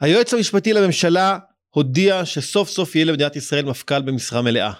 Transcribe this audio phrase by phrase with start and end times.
[0.00, 1.38] היועץ המשפטי לממשלה
[1.70, 4.72] הודיע שסוף סוף יהיה למדינת ישראל מפכ"ל במשרה מלאה.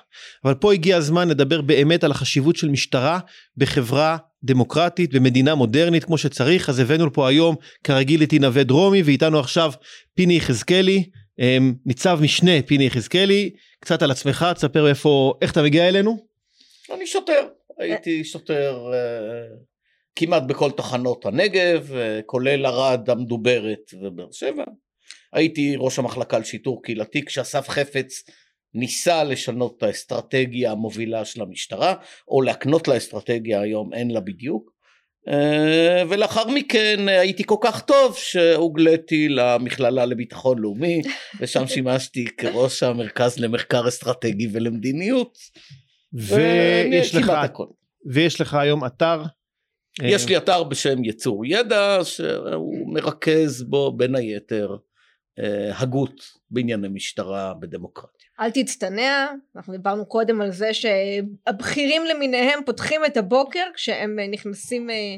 [0.45, 3.18] אבל פה הגיע הזמן לדבר באמת על החשיבות של משטרה
[3.56, 9.38] בחברה דמוקרטית, במדינה מודרנית כמו שצריך, אז הבאנו לפה היום כרגיל את עינווה דרומי ואיתנו
[9.38, 9.72] עכשיו
[10.14, 11.04] פיני יחזקאלי,
[11.38, 16.27] אמ, ניצב משנה פיני יחזקאלי, קצת על עצמך, תספר איפה, איך אתה מגיע אלינו?
[16.95, 17.46] אני שוטר,
[17.78, 19.56] הייתי שוטר uh,
[20.16, 24.64] כמעט בכל תחנות הנגב, uh, כולל ערד המדוברת ובאר שבע.
[25.33, 28.23] הייתי ראש המחלקה לשיטור קהילתי כשאסף חפץ
[28.74, 31.95] ניסה לשנות את האסטרטגיה המובילה של המשטרה,
[32.28, 34.77] או להקנות לה אסטרטגיה, היום אין לה בדיוק.
[35.28, 41.02] אה, ולאחר מכן הייתי כל כך טוב שהוגלתי למכללה לביטחון לאומי
[41.41, 45.38] ושם שימשתי כראש המרכז למחקר אסטרטגי ולמדיניות.
[46.12, 47.33] ויש לך,
[48.12, 49.22] ויש לך היום אתר
[50.02, 54.77] יש לי אתר בשם יצור ידע שהוא מרכז בו בין היתר
[55.72, 58.28] הגות בענייני משטרה בדמוקרטיה.
[58.40, 64.91] אל תצטנע, אנחנו דיברנו קודם על זה שהבכירים למיניהם פותחים את הבוקר כשהם אה, נכנסים
[64.91, 65.16] אה,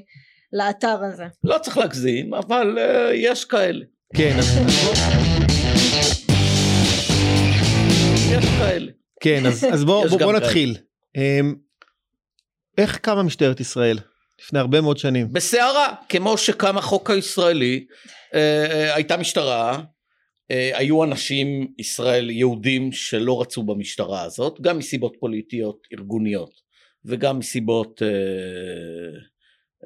[0.53, 1.25] לאתר הזה.
[1.45, 2.78] לא צריך להגזים, אבל
[3.15, 3.84] יש כאלה.
[4.17, 4.47] כן, אז...
[8.33, 8.93] יש כאלה.
[9.21, 10.77] כן, אז, אז בוא, בוא, בוא נתחיל.
[11.17, 11.55] אמ,
[12.78, 13.98] איך קמה משטרת ישראל?
[14.43, 15.33] לפני הרבה מאוד שנים.
[15.33, 17.87] בסערה, כמו שקם החוק הישראלי,
[18.34, 19.81] אה, הייתה משטרה, אה,
[20.51, 26.61] היו אנשים ישראל יהודים שלא רצו במשטרה הזאת גם מסיבות פוליטיות ארגוניות
[27.05, 28.09] וגם מסיבות אה,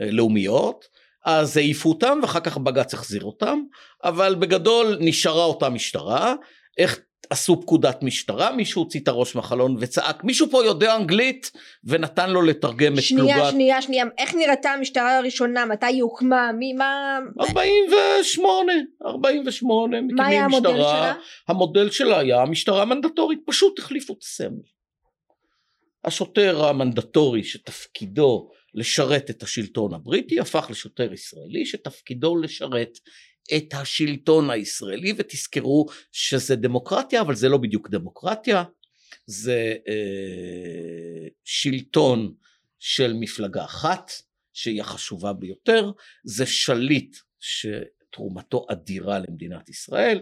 [0.00, 0.84] אה, לאומיות.
[1.24, 3.58] אז העיפו אותם ואחר כך בג"ץ החזיר אותם
[4.04, 6.34] אבל בגדול נשארה אותה משטרה.
[6.78, 7.00] איך
[7.32, 11.50] עשו פקודת משטרה, מישהו הוציא את הראש מהחלון וצעק, מישהו פה יודע אנגלית
[11.84, 13.32] ונתן לו לתרגם את פלוגת...
[13.32, 17.18] שנייה, שנייה, שנייה, איך נראתה המשטרה הראשונה, מתי היא הוקמה, מי, מה...
[17.40, 18.72] 48,
[19.06, 21.14] 48, מה היה המודל שלה?
[21.48, 24.62] המודל שלה היה משטרה מנדטורית, פשוט החליפו את הסמל.
[26.04, 32.98] השוטר המנדטורי שתפקידו לשרת את השלטון הבריטי הפך לשוטר ישראלי שתפקידו לשרת
[33.56, 38.64] את השלטון הישראלי ותזכרו שזה דמוקרטיה אבל זה לא בדיוק דמוקרטיה.
[39.26, 42.34] זה אה, שלטון
[42.78, 44.10] של מפלגה אחת
[44.52, 45.90] שהיא החשובה ביותר.
[46.24, 50.20] זה שליט שתרומתו אדירה למדינת ישראל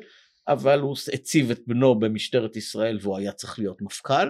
[0.48, 4.28] אבל הוא הציב את בנו במשטרת ישראל והוא היה צריך להיות מפכ"ל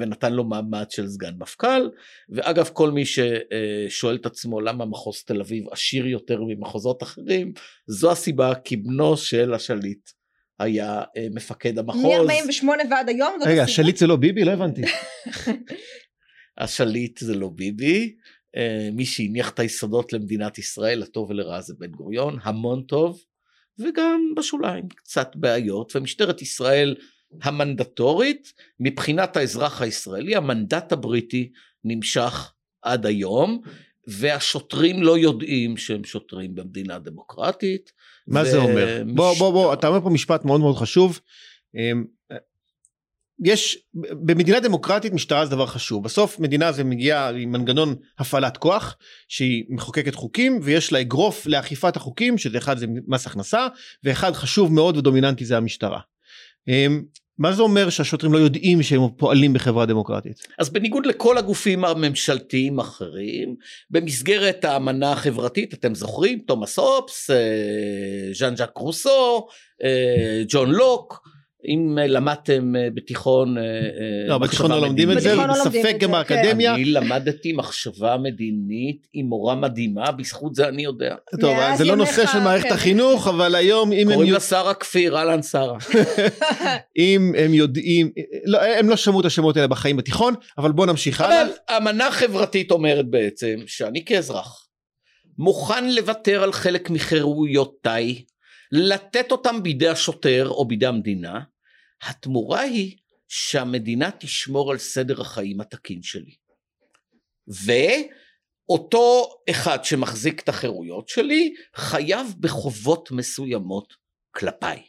[0.00, 1.90] ונתן לו מעמד של סגן מפכ"ל
[2.28, 7.52] ואגב כל מי ששואל את עצמו למה מחוז תל אביב עשיר יותר ממחוזות אחרים
[7.86, 10.10] זו הסיבה כי בנו של השליט
[10.58, 12.04] היה אה, מפקד המחוז.
[12.04, 13.38] מ-48 ועד היום?
[13.46, 14.44] רגע השליט זה לא ביבי?
[14.44, 14.82] לא הבנתי.
[16.58, 18.14] השליט זה לא ביבי
[18.56, 23.20] אה, מי שהניח את היסודות למדינת ישראל לטוב ולרע זה בן גוריון המון טוב
[23.78, 26.94] וגם בשוליים קצת בעיות ומשטרת ישראל
[27.42, 31.52] המנדטורית מבחינת האזרח הישראלי המנדט הבריטי
[31.84, 33.62] נמשך עד היום
[34.06, 37.92] והשוטרים לא יודעים שהם שוטרים במדינה דמוקרטית.
[38.26, 38.44] מה ו...
[38.44, 39.04] זה אומר?
[39.04, 39.12] מש...
[39.14, 41.20] בוא בוא בוא אתה אומר פה משפט מאוד מאוד חשוב.
[41.74, 42.04] אמ,
[43.44, 48.96] יש במדינה דמוקרטית משטרה זה דבר חשוב בסוף מדינה זה מגיע עם מנגנון הפעלת כוח
[49.28, 53.66] שהיא מחוקקת חוקים ויש לה אגרוף לאכיפת החוקים שזה אחד זה מס הכנסה
[54.04, 56.00] ואחד חשוב מאוד ודומיננטי זה המשטרה.
[56.68, 57.02] אמ,
[57.38, 60.46] מה זה אומר שהשוטרים לא יודעים שהם פועלים בחברה דמוקרטית?
[60.58, 63.56] אז בניגוד לכל הגופים הממשלתיים האחרים,
[63.90, 67.36] במסגרת האמנה החברתית, אתם זוכרים, תומאס הופס, אה,
[68.34, 69.46] ז'אן ז'אק רוסו,
[69.84, 71.28] אה, ג'ון לוק,
[71.68, 73.56] אם למדתם אה, בתיכון
[74.28, 79.26] לא בתיכון לא לומדים את זה לא ספק גם באקדמיה אני למדתי מחשבה מדינית עם
[79.26, 81.14] מורה מדהימה בזכות זה אני יודע.
[81.40, 82.74] טוב זה לא נושא של מערכת כן.
[82.74, 85.78] החינוך אבל היום אם הם קוראים לה שרה כפיר אהלן שרה.
[86.98, 88.10] אם הם יודעים
[88.44, 91.42] לא, הם לא שמעו את השמות האלה בחיים בתיכון אבל בוא נמשיך הלאה.
[91.76, 94.68] אמנה חברתית אומרת בעצם שאני כאזרח
[95.38, 98.22] מוכן לוותר על חלק מחירויותיי
[98.72, 101.40] לתת אותם בידי השוטר או בידי המדינה
[102.02, 102.96] התמורה היא
[103.28, 106.34] שהמדינה תשמור על סדר החיים התקין שלי.
[108.68, 113.94] ואותו אחד שמחזיק את החירויות שלי חייב בחובות מסוימות
[114.34, 114.82] כלפיי.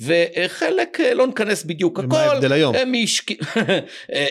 [0.00, 2.08] וחלק אה, לא ניכנס בדיוק הכל.
[2.08, 2.74] מה ההבדל היום?
[2.86, 3.30] משק...
[4.14, 4.26] אה,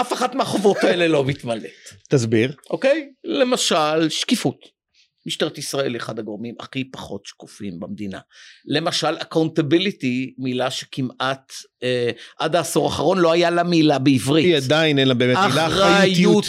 [0.00, 1.70] אף אחת מהחובות האלה לא מתמלאת.
[2.08, 2.56] תסביר.
[2.70, 3.12] אוקיי?
[3.24, 4.79] למשל שקיפות.
[5.26, 8.18] משטרת ישראל היא אחד הגורמים הכי פחות שקופים במדינה.
[8.66, 11.52] למשל accountability מילה שכמעט
[11.82, 14.44] אה, עד העשור האחרון לא היה לה מילה בעברית.
[14.44, 16.44] היא עדיין אין לה באמת מילה אחריותיות.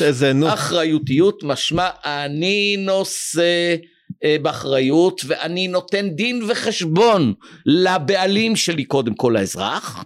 [0.00, 0.52] איזה נו.
[0.52, 3.76] אחריותיות משמע אני נושא
[4.24, 7.34] אה, באחריות ואני נותן דין וחשבון
[7.66, 10.04] לבעלים שלי קודם כל האזרח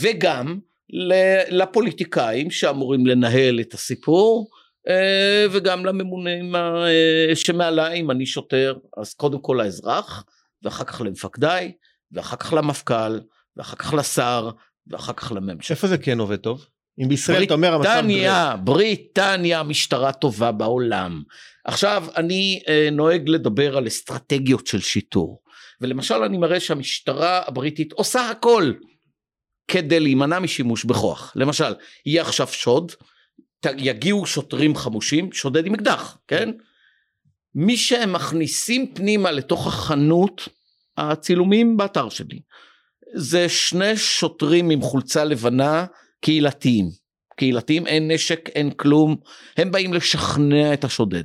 [0.00, 0.58] וגם
[1.50, 4.50] לפוליטיקאים שאמורים לנהל את הסיפור
[5.50, 10.24] וגם לממונים אה, שמעליי אם אני שוטר אז קודם כל לאזרח
[10.62, 11.72] ואחר כך למפקדיי
[12.12, 13.20] ואחר כך למפכ"ל
[13.56, 14.50] ואחר כך לשר
[14.86, 15.74] ואחר כך לממשלה.
[15.76, 16.66] איפה זה כן עובד טוב?
[17.02, 17.88] אם בישראל אתה אומר המצב...
[17.88, 21.22] בריטניה, בריטניה משטרה טובה בעולם.
[21.64, 25.42] עכשיו אני אה, נוהג לדבר על אסטרטגיות של שיטור
[25.80, 28.72] ולמשל אני מראה שהמשטרה הבריטית עושה הכל
[29.68, 31.32] כדי להימנע משימוש בכוח.
[31.36, 31.74] למשל,
[32.06, 32.92] יהיה עכשיו שוד,
[33.78, 36.50] יגיעו שוטרים חמושים, שודד עם אקדח, כן?
[37.54, 40.48] מי שהם מכניסים פנימה לתוך החנות,
[40.96, 42.40] הצילומים באתר שלי,
[43.14, 45.86] זה שני שוטרים עם חולצה לבנה
[46.20, 46.90] קהילתיים.
[47.36, 49.16] קהילתיים, אין נשק, אין כלום,
[49.56, 51.24] הם באים לשכנע את השודד.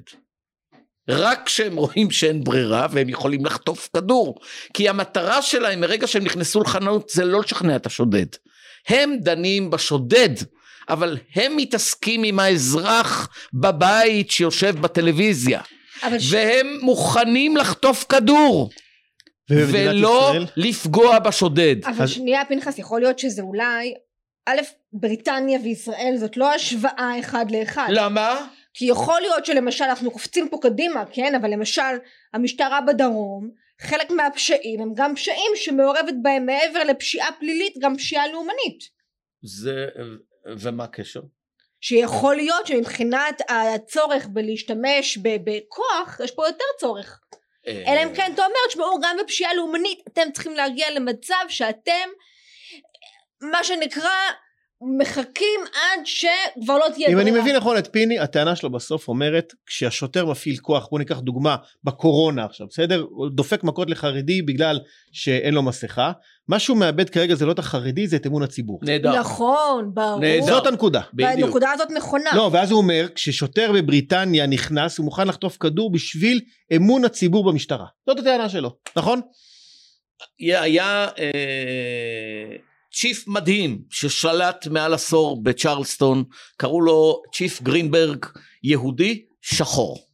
[1.10, 4.40] רק כשהם רואים שאין ברירה והם יכולים לחטוף כדור.
[4.74, 8.26] כי המטרה שלהם מרגע שהם נכנסו לחנות זה לא לשכנע את השודד.
[8.88, 10.30] הם דנים בשודד,
[10.90, 15.62] אבל הם מתעסקים עם האזרח בבית שיושב בטלוויזיה.
[16.20, 16.34] ש...
[16.34, 18.70] והם מוכנים לחטוף כדור.
[19.50, 20.46] ולא ישראל?
[20.58, 21.76] לפגוע בשודד.
[21.86, 22.10] אבל אז...
[22.10, 23.94] שנייה פנחס יכול להיות שזה אולי
[24.46, 24.62] א'
[24.94, 27.88] בריטניה וישראל זאת לא השוואה אחד לאחד.
[27.90, 28.48] למה?
[28.74, 31.82] כי יכול להיות שלמשל אנחנו קופצים פה קדימה כן אבל למשל
[32.34, 33.50] המשטרה בדרום
[33.82, 38.80] חלק מהפשעים הם גם פשעים שמעורבת בהם מעבר לפשיעה פלילית גם פשיעה לאומנית.
[39.44, 39.86] זה
[40.46, 41.22] ומה הקשר?
[41.82, 47.20] שיכול להיות שמבחינת הצורך בלהשתמש בכוח יש פה יותר צורך.
[47.68, 52.10] אה, אלא אם כן אתה אומר תשמעו גם בפשיעה לאומנית אתם צריכים להגיע למצב שאתם
[53.42, 54.12] מה שנקרא
[54.98, 59.54] מחכים עד שכבר לא תהיה אם אני מבין נכון את פיני הטענה שלו בסוף אומרת
[59.66, 64.80] כשהשוטר מפעיל כוח בוא ניקח דוגמה בקורונה עכשיו בסדר הוא דופק מכות לחרדי בגלל
[65.12, 66.12] שאין לו מסכה
[66.48, 68.80] מה שהוא מאבד כרגע זה לא את החרדי זה את אמון הציבור.
[68.84, 69.20] נהדר.
[69.20, 70.20] נכון ברור.
[70.20, 70.46] נהדר.
[70.46, 71.02] זאת הנקודה.
[71.14, 71.30] בדיוק.
[71.42, 72.30] והנקודה הזאת נכונה.
[72.36, 76.42] לא ואז הוא אומר כששוטר בבריטניה נכנס הוא מוכן לחטוף כדור בשביל
[76.76, 77.86] אמון הציבור במשטרה.
[78.10, 79.22] זאת הטענה שלו נכון?
[80.40, 82.56] היה אה...
[82.96, 86.24] צ'יף מדהים ששלט מעל עשור בצ'רלסטון,
[86.58, 88.26] קראו לו צ'יף גרינברג,
[88.64, 90.08] יהודי שחור.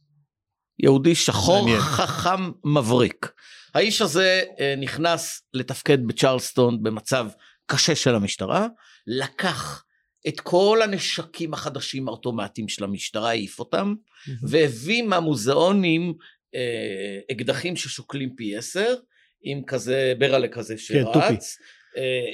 [0.78, 1.80] יהודי שחור, מעניין.
[1.80, 3.32] חכם מבריק.
[3.74, 7.28] האיש הזה אה, נכנס לתפקד בצ'רלסטון במצב
[7.66, 8.66] קשה של המשטרה,
[9.06, 9.84] לקח
[10.28, 13.94] את כל הנשקים החדשים האוטומטיים של המשטרה, העיף אותם,
[14.42, 16.14] והביא מהמוזיאונים
[16.54, 18.94] אה, אקדחים ששוקלים פי עשר,
[19.42, 21.64] עם כזה ברלה כזה כן, שרץ, כן,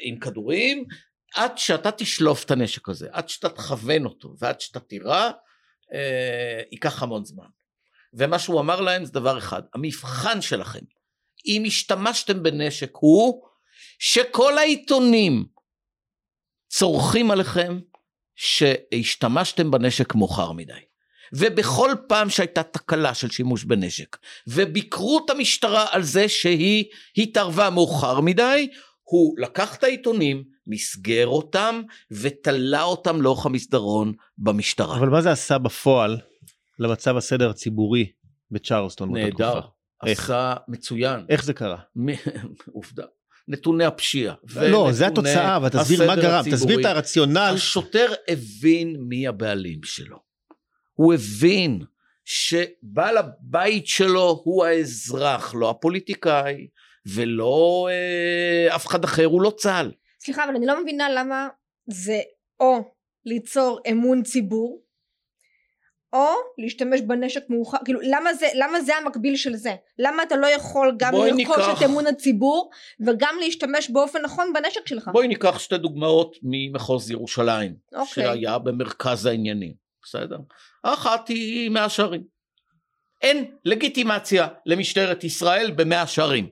[0.03, 0.85] עם כדורים,
[1.35, 5.31] עד שאתה תשלוף את הנשק הזה, עד שאתה תכוון אותו ועד שאתה תירה,
[5.93, 7.49] אה, ייקח המון זמן.
[8.15, 10.85] ומה שהוא אמר להם זה דבר אחד, המבחן שלכם,
[11.47, 13.43] אם השתמשתם בנשק הוא
[13.99, 15.45] שכל העיתונים
[16.69, 17.81] צורכים עליכם
[18.35, 20.81] שהשתמשתם בנשק מאוחר מדי.
[21.33, 24.17] ובכל פעם שהייתה תקלה של שימוש בנשק
[24.47, 26.85] וביקרו את המשטרה על זה שהיא
[27.17, 28.69] התערבה מאוחר מדי
[29.11, 34.97] הוא לקח את העיתונים, מסגר אותם ותלה אותם לאורך המסדרון במשטרה.
[34.99, 36.17] אבל מה זה עשה בפועל
[36.79, 38.13] למצב הסדר הציבורי
[38.51, 39.61] בצ'רלסטון נהדר,
[40.01, 41.21] עשה מצוין.
[41.29, 41.79] איך זה קרה?
[42.73, 43.05] עובדה.
[43.49, 44.35] נתוני הפשיעה.
[44.71, 47.53] לא, זה התוצאה, אבל תסביר מה גרם, תסביר את הרציונל.
[47.55, 50.19] השוטר הבין מי הבעלים שלו.
[50.93, 51.83] הוא הבין
[52.25, 56.69] שבעל הבית שלו הוא האזרח, לא הפוליטיקאי,
[57.07, 59.93] ולא אה, אף אחד אחר, הוא לא צה"ל.
[60.21, 61.49] סליחה, אבל אני לא מבינה למה
[61.87, 62.21] זה
[62.61, 62.79] או
[63.25, 64.83] ליצור אמון ציבור,
[66.13, 66.29] או
[66.59, 69.75] להשתמש בנשק מאוחר, כאילו למה זה, למה זה המקביל של זה?
[69.99, 71.79] למה אתה לא יכול גם לרכוש ניקח...
[71.79, 72.71] את אמון הציבור
[73.07, 75.11] וגם להשתמש באופן נכון בנשק שלך?
[75.13, 78.25] בואי ניקח שתי דוגמאות ממחוז ירושלים, אוקיי.
[78.25, 80.39] שהיה במרכז העניינים, בסדר?
[80.85, 82.23] האחת היא מאה שערים.
[83.23, 86.49] אין לגיטימציה למשטרת ישראל במאה שערים.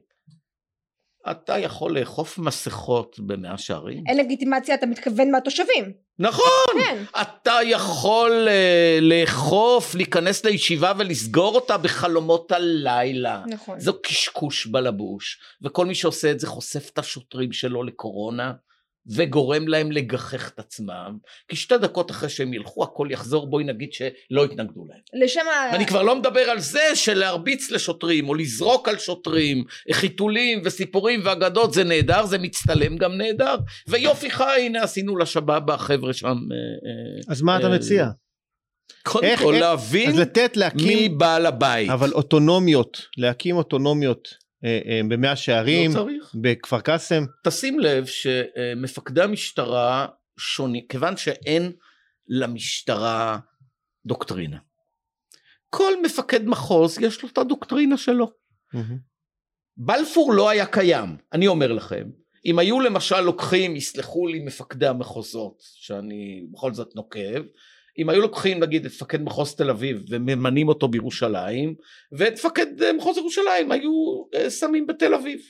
[1.30, 4.04] אתה יכול לאכוף מסכות במאה שערים?
[4.06, 5.92] אין לגיטימציה, אתה מתכוון מהתושבים.
[6.18, 6.46] נכון!
[6.74, 7.02] כן.
[7.20, 13.42] אתה יכול uh, לאכוף, להיכנס לישיבה ולסגור אותה בחלומות הלילה.
[13.46, 13.80] נכון.
[13.80, 18.52] זו קשקוש בלבוש, וכל מי שעושה את זה חושף את השוטרים שלו לקורונה.
[19.14, 21.16] וגורם להם לגחך את עצמם,
[21.48, 25.24] כי שתי דקות אחרי שהם ילכו הכל יחזור, בואי נגיד שלא התנגדו להם.
[25.24, 25.76] לשם ה...
[25.76, 31.72] אני כבר לא מדבר על זה שלהרביץ לשוטרים, או לזרוק על שוטרים, חיתולים וסיפורים ואגדות,
[31.72, 33.56] זה נהדר, זה מצטלם גם נהדר,
[33.88, 36.26] ויופי חי, הנה עשינו לשבאב החבר'ה שם.
[36.28, 38.06] אה, אז מה אתה אה, מציע?
[39.02, 41.90] קודם כל להבין אז לתת להקים, מי בעל הבית.
[41.90, 44.45] אבל אוטונומיות, להקים אוטונומיות אה, אה,
[45.08, 46.06] במאה שערים, לא.
[46.34, 47.24] בכפר קאסם.
[47.44, 50.06] תשים לב שמפקדי המשטרה
[50.38, 51.72] שונים, כיוון שאין
[52.28, 53.38] למשטרה
[54.06, 54.58] דוקטרינה.
[55.70, 58.32] כל מפקד מחוז יש לו את הדוקטרינה שלו.
[59.76, 62.04] בלפור לא היה קיים, אני אומר לכם.
[62.46, 67.42] אם היו למשל לוקחים, יסלחו לי מפקדי המחוזות, שאני בכל זאת נוקב,
[67.98, 71.74] אם היו לוקחים נגיד את מפקד מחוז תל אביב וממנים אותו בירושלים,
[72.12, 73.92] ואת מפקד אה, מחוז ירושלים היו
[74.34, 75.40] אה, שמים בתל אביב.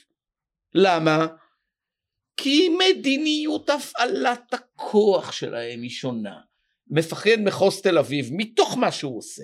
[0.73, 1.27] למה?
[2.37, 6.39] כי מדיניות הפעלת הכוח שלהם היא שונה.
[6.89, 9.43] מפקד מחוז תל אביב, מתוך מה שהוא עושה,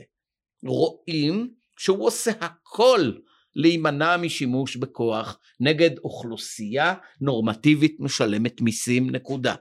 [0.66, 3.12] רואים שהוא עושה הכל
[3.56, 9.56] להימנע משימוש בכוח נגד אוכלוסייה נורמטיבית משלמת מיסים נקודה.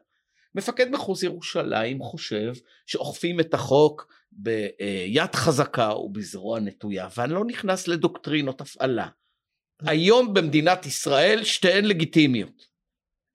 [0.54, 2.52] מפקד מחוז ירושלים חושב
[2.87, 9.09] שאוכפים את החוק ביד חזקה ובזרוע נטויה ואני לא נכנס לדוקטרינות הפעלה.
[9.82, 12.66] היום במדינת ישראל שתיהן לגיטימיות.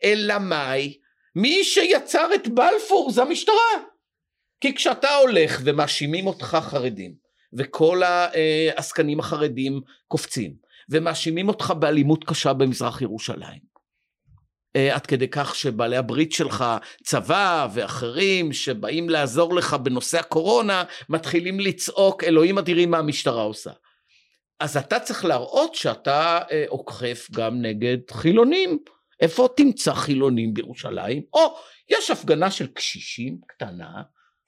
[0.04, 0.98] אלא מאי?
[1.36, 3.84] מי שיצר את בלפור זה המשטרה.
[4.62, 7.16] כי כשאתה הולך ומאשימים אותך חרדים
[7.54, 10.56] וכל העסקנים החרדים קופצים
[10.90, 13.67] ומאשימים אותך באלימות קשה במזרח ירושלים
[14.74, 16.66] עד כדי כך שבעלי הברית שלך,
[17.04, 23.72] צבא ואחרים שבאים לעזור לך בנושא הקורונה, מתחילים לצעוק אלוהים אדירים מה המשטרה עושה.
[24.60, 28.80] אז אתה צריך להראות שאתה אה, אוכף גם נגד חילונים.
[29.20, 31.24] איפה תמצא חילונים בירושלים?
[31.34, 31.58] או
[31.90, 34.02] יש הפגנה של קשישים קטנה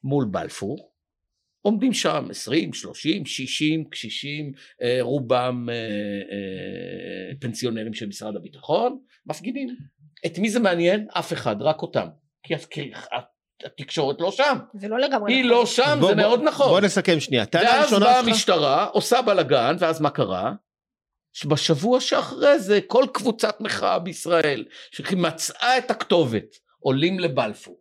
[0.03, 0.91] מול בלפור,
[1.61, 5.67] עומדים שם 20, 30, 60 קשישים, אה, רובם
[7.39, 9.75] פנסיונרים של משרד הביטחון, מפגינים.
[10.25, 11.07] את מי זה מעניין?
[11.13, 12.07] אף אחד, רק אותם.
[12.43, 12.53] כי
[13.63, 14.57] התקשורת לא שם.
[14.73, 15.51] זה לא לגמרי היא נכון.
[15.51, 16.69] לא שם, בוא, זה בוא, מאוד נכון.
[16.69, 17.45] בוא נסכם שנייה.
[17.53, 20.53] ואז באה המשטרה, עושה בלאגן, ואז מה קרה?
[21.33, 27.79] שבשבוע שאחרי זה כל קבוצת מחאה בישראל שמצאה את הכתובת עולים לבלפור.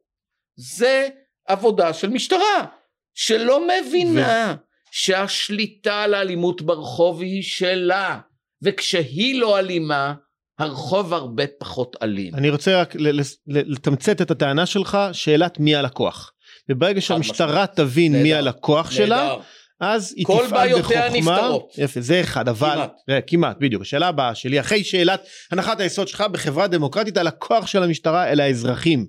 [0.57, 1.09] זה
[1.47, 2.67] עבודה של משטרה
[3.15, 4.69] שלא מבינה ו...
[4.91, 8.21] שהשליטה על האלימות ברחוב היא שלה
[8.63, 10.15] וכשהיא לא אלימה
[10.59, 12.35] הרחוב הרבה פחות אלים.
[12.35, 12.95] אני רוצה רק
[13.47, 16.33] לתמצת את הטענה שלך, שאלת מי הלקוח.
[16.69, 18.97] וברגע שהמשטרה תבין נדע, מי הלקוח נדע.
[18.97, 19.35] שלה,
[19.81, 20.59] אז היא תפעל בחוכמה.
[20.59, 21.73] כל בעיותיה נפתרות.
[21.79, 22.75] יפה, זה אחד, אבל...
[22.75, 22.93] כמעט.
[23.27, 23.83] כמעט, בדיוק.
[23.83, 29.07] השאלה הבאה שלי, אחרי שאלת הנחת היסוד שלך בחברה דמוקרטית, הלקוח של המשטרה אלה האזרחים.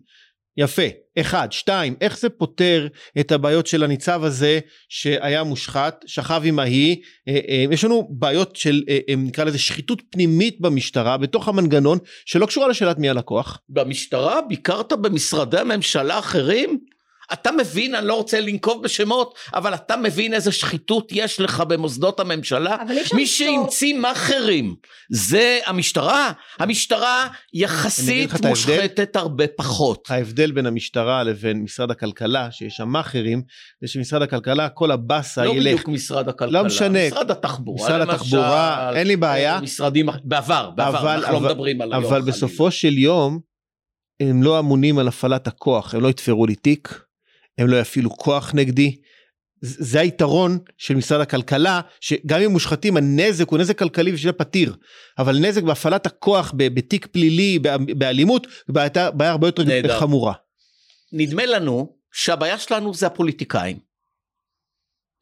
[0.58, 0.82] יפה,
[1.21, 2.88] אחד, שתיים, איך זה פותר
[3.19, 4.59] את הבעיות של הניצב הזה
[4.89, 6.97] שהיה מושחת, שכב עם ההיא,
[7.27, 12.45] אה, אה, יש לנו בעיות של אה, נקרא לזה שחיתות פנימית במשטרה בתוך המנגנון שלא
[12.45, 13.59] קשורה לשאלת מי הלקוח.
[13.69, 16.79] במשטרה ביקרת במשרדי הממשלה אחרים?
[17.33, 22.19] אתה מבין, אני לא רוצה לנקוב בשמות, אבל אתה מבין איזה שחיתות יש לך במוסדות
[22.19, 22.77] הממשלה?
[23.13, 24.75] מי שהמציא מאכערים
[25.09, 26.31] זה המשטרה.
[26.59, 30.07] המשטרה יחסית מושחתת הרבה פחות.
[30.09, 33.41] ההבדל בין המשטרה לבין משרד הכלכלה, שיש שם מאכערים,
[33.81, 35.65] זה שמשרד הכלכלה כל הבאסה לא ילך.
[35.65, 36.62] לא בדיוק משרד הכלכלה.
[36.62, 37.07] לא משנה.
[37.07, 38.12] משרד התחבורה משרד למשל.
[38.12, 39.55] התחבורה, אין לי בעיה.
[39.55, 42.05] אה, משרדים, בעבר, בעבר, אבל, אנחנו לא אבל, לא מדברים על היום.
[42.05, 43.39] אבל בסופו של יום,
[44.19, 47.09] הם לא אמונים על הפעלת הכוח, הם לא יתפרו לי תיק.
[47.60, 48.96] הם לא יפעילו כוח נגדי.
[49.62, 54.75] זה היתרון של משרד הכלכלה שגם אם מושחתים הנזק הוא נזק כלכלי ושזה פתיר
[55.18, 57.60] אבל נזק בהפעלת הכוח בתיק פלילי
[57.98, 60.00] באלימות בעיה, בעיה הרבה יותר נדע.
[60.00, 60.34] חמורה.
[61.13, 63.80] נדמה לנו שהבעיה שלנו זה הפוליטיקאים.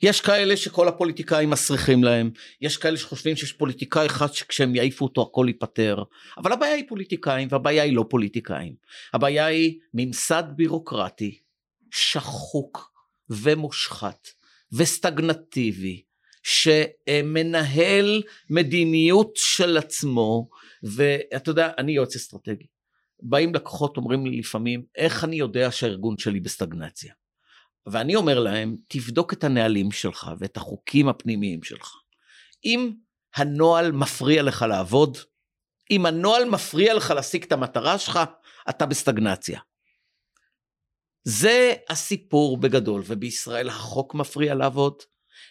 [0.02, 5.22] יש כאלה שכל הפוליטיקאים מסריחים להם, יש כאלה שחושבים שיש פוליטיקאי אחד שכשהם יעיפו אותו
[5.22, 6.04] הכל ייפתר,
[6.38, 8.74] אבל הבעיה היא פוליטיקאים והבעיה היא לא פוליטיקאים.
[9.14, 11.40] הבעיה היא ממסד בירוקרטי
[11.92, 12.92] שחוק
[13.30, 14.28] ומושחת
[14.72, 16.04] וסטגנטיבי
[16.44, 20.50] שמנהל מדיניות של עצמו
[20.84, 22.68] ואתה יודע אני יועץ אסטרטגי.
[23.20, 27.14] באים לקוחות אומרים לי לפעמים איך אני יודע שהארגון שלי בסטגנציה?
[27.86, 31.92] ואני אומר להם תבדוק את הנהלים שלך ואת החוקים הפנימיים שלך.
[32.66, 32.92] אם
[33.36, 35.18] הנוהל מפריע לך לעבוד
[35.92, 38.20] אם הנוהל מפריע לך להשיג את המטרה שלך
[38.70, 39.60] אתה בסטגנציה
[41.28, 44.94] זה הסיפור בגדול, ובישראל החוק מפריע לעבוד,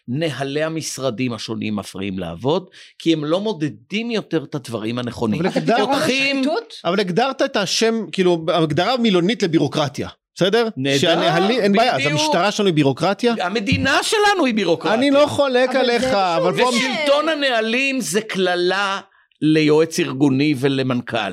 [0.08, 5.40] נהלי המשרדים השונים מפריעים לעבוד, כי הם לא מודדים יותר את הדברים הנכונים.
[5.40, 10.08] אבל הגדרת, אבל הגדרת את השם, כאילו, הגדרה מילונית לבירוקרטיה.
[10.34, 10.68] בסדר?
[10.76, 13.34] נהדר, שהנהלים, אין בעיה, אז המשטרה שלנו היא בירוקרטיה?
[13.40, 14.98] המדינה שלנו היא בירוקרטיה.
[14.98, 16.68] אני לא חולק עליך, אבל פה...
[16.68, 19.00] ושלטון הנהלים זה קללה
[19.42, 21.32] ליועץ ארגוני ולמנכ"ל.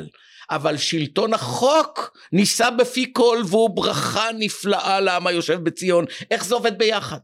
[0.55, 6.05] אבל שלטון החוק נישא בפי כל והוא ברכה נפלאה לעם היושב בציון.
[6.31, 7.17] איך זה עובד ביחד?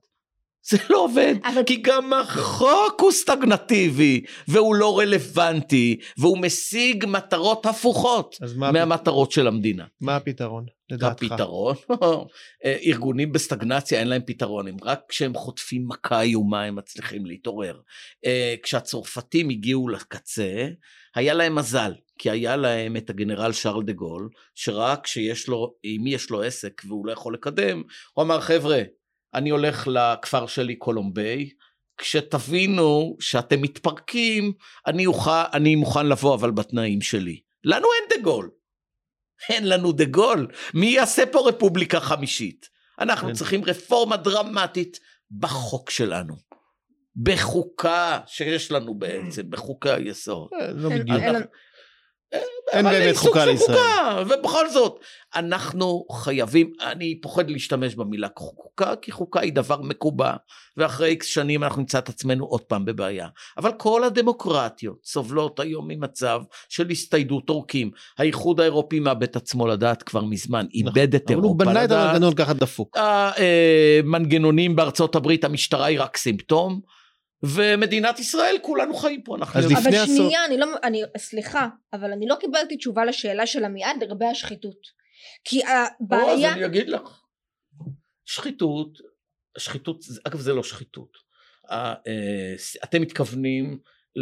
[0.70, 7.66] זה לא עובד, אבל- כי גם החוק הוא סטגנטיבי, והוא לא רלוונטי, והוא משיג מטרות
[7.66, 9.86] הפוכות מהמטרות של המדינה.
[10.02, 11.24] מה הפתרון לדעתך?
[11.32, 11.76] הפתרון,
[12.66, 17.80] אה, ארגונים בסטגנציה אין להם פתרון, הם רק כשהם חוטפים מכה איומה הם מצליחים להתעורר.
[18.26, 20.68] אה, כשהצרפתים הגיעו לקצה,
[21.16, 26.04] היה להם מזל, כי היה להם את הגנרל שרל דה גול, שרק כשיש לו, אם
[26.08, 27.84] יש לו עסק והוא לא יכול לקדם,
[28.14, 28.82] הוא אמר חבר'ה,
[29.34, 31.50] אני הולך לכפר שלי קולומביי,
[31.98, 34.54] כשתבינו שאתם מתפרקים,
[34.88, 37.40] אני, אוכל, אני מוכן לבוא אבל בתנאים שלי.
[37.64, 38.50] לנו אין דה גול.
[39.50, 40.48] אין לנו דה גול.
[40.74, 42.70] מי יעשה פה רפובליקה חמישית?
[43.00, 43.34] אנחנו כן.
[43.34, 45.00] צריכים רפורמה דרמטית
[45.32, 46.36] בחוק שלנו.
[47.24, 50.50] בחוקה שיש לנו בעצם, בחוקי היסוד.
[50.62, 51.20] אה, לא אין- בדיוק.
[52.72, 53.78] אין באמת חוקה לישראל.
[53.78, 55.00] חוקה, ובכל זאת,
[55.36, 60.34] אנחנו חייבים, אני פוחד להשתמש במילה חוקה, כי חוקה היא דבר מקובע,
[60.78, 63.28] ואחרי איקס שנים אנחנו נמצא את עצמנו עוד פעם בבעיה.
[63.58, 67.92] אבל כל הדמוקרטיות סובלות היום ממצב של הסתיידות עורקים.
[68.18, 71.36] האיחוד האירופי מאבד את עצמו לדעת כבר מזמן, איבד את נכון.
[71.36, 72.10] אבל הוא אירופה בנה את לדעת.
[72.10, 72.98] המנגנון ככה דפוק.
[72.98, 76.82] המנגנונים בארצות הברית, המשטרה היא רק סימפטום,
[77.44, 79.66] ומדינת ישראל, כולנו חיים פה, אנחנו אז.
[79.66, 83.66] לפני אבל עשור- שנייה, אני לא, אני, סליחה, אבל אני לא קיבלתי תשובה לשאלה של
[83.66, 85.00] עמיעד לגבי השחיתות.
[85.44, 87.22] כי או, אז הבעיה, אני אגיד לך.
[88.26, 88.98] שחיתות,
[89.58, 91.18] שחיתות, אגב זה לא שחיתות.
[91.72, 91.94] אה,
[92.84, 93.80] אתם מתכוונים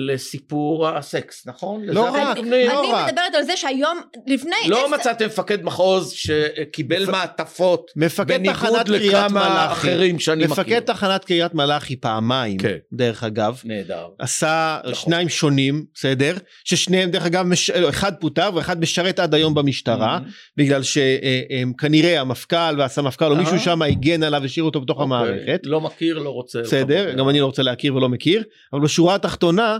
[0.07, 1.83] לסיפור הסקס, נכון?
[1.85, 2.37] לא רק?
[2.37, 3.07] לא אני רק.
[3.09, 8.87] מדברת על זה שהיום, לפני לא עשר- מצאתם מפקד מחוז שקיבל מפ- מעטפות מפקד בניגוד
[8.89, 9.73] לכמה מלאכי.
[9.73, 10.51] אחרים שאני מכיר.
[10.53, 12.75] מפקד תחנת קריית מלאכי פעמיים, כן.
[12.93, 13.61] דרך אגב.
[13.65, 14.07] נהדר.
[14.19, 14.93] עשה נכון.
[14.95, 16.33] שניים שונים, בסדר?
[16.63, 17.69] ששניהם דרך אגב, מש...
[17.69, 20.19] לא, אחד פוטר ואחד משרת עד היום במשטרה,
[20.57, 23.37] בגלל שכנראה המפכ"ל והסמפכ"ל או אה.
[23.39, 25.17] מישהו שם הגן עליו והשאיר אותו בתוך אוקיי.
[25.17, 25.59] המערכת.
[25.63, 26.61] לא מכיר, לא רוצה.
[26.61, 29.77] בסדר, גם אני לא רוצה להכיר ולא מכיר, אבל בשורה התחתונה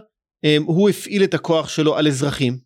[0.66, 2.58] הוא הפעיל את הכוח שלו על אזרחים,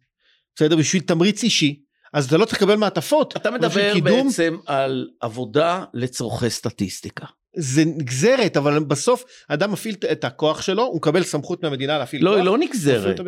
[0.55, 0.75] בסדר?
[0.75, 1.81] בשביל תמריץ אישי,
[2.13, 3.37] אז אתה לא צריך לקבל מעטפות.
[3.37, 7.25] אתה מדבר קידום, בעצם על עבודה לצורכי סטטיסטיקה.
[7.55, 12.29] זה נגזרת, אבל בסוף אדם מפעיל את הכוח שלו, הוא מקבל סמכות מהמדינה להפעיל לא,
[12.29, 12.37] כוח.
[12.37, 13.19] היא לא נגזרת.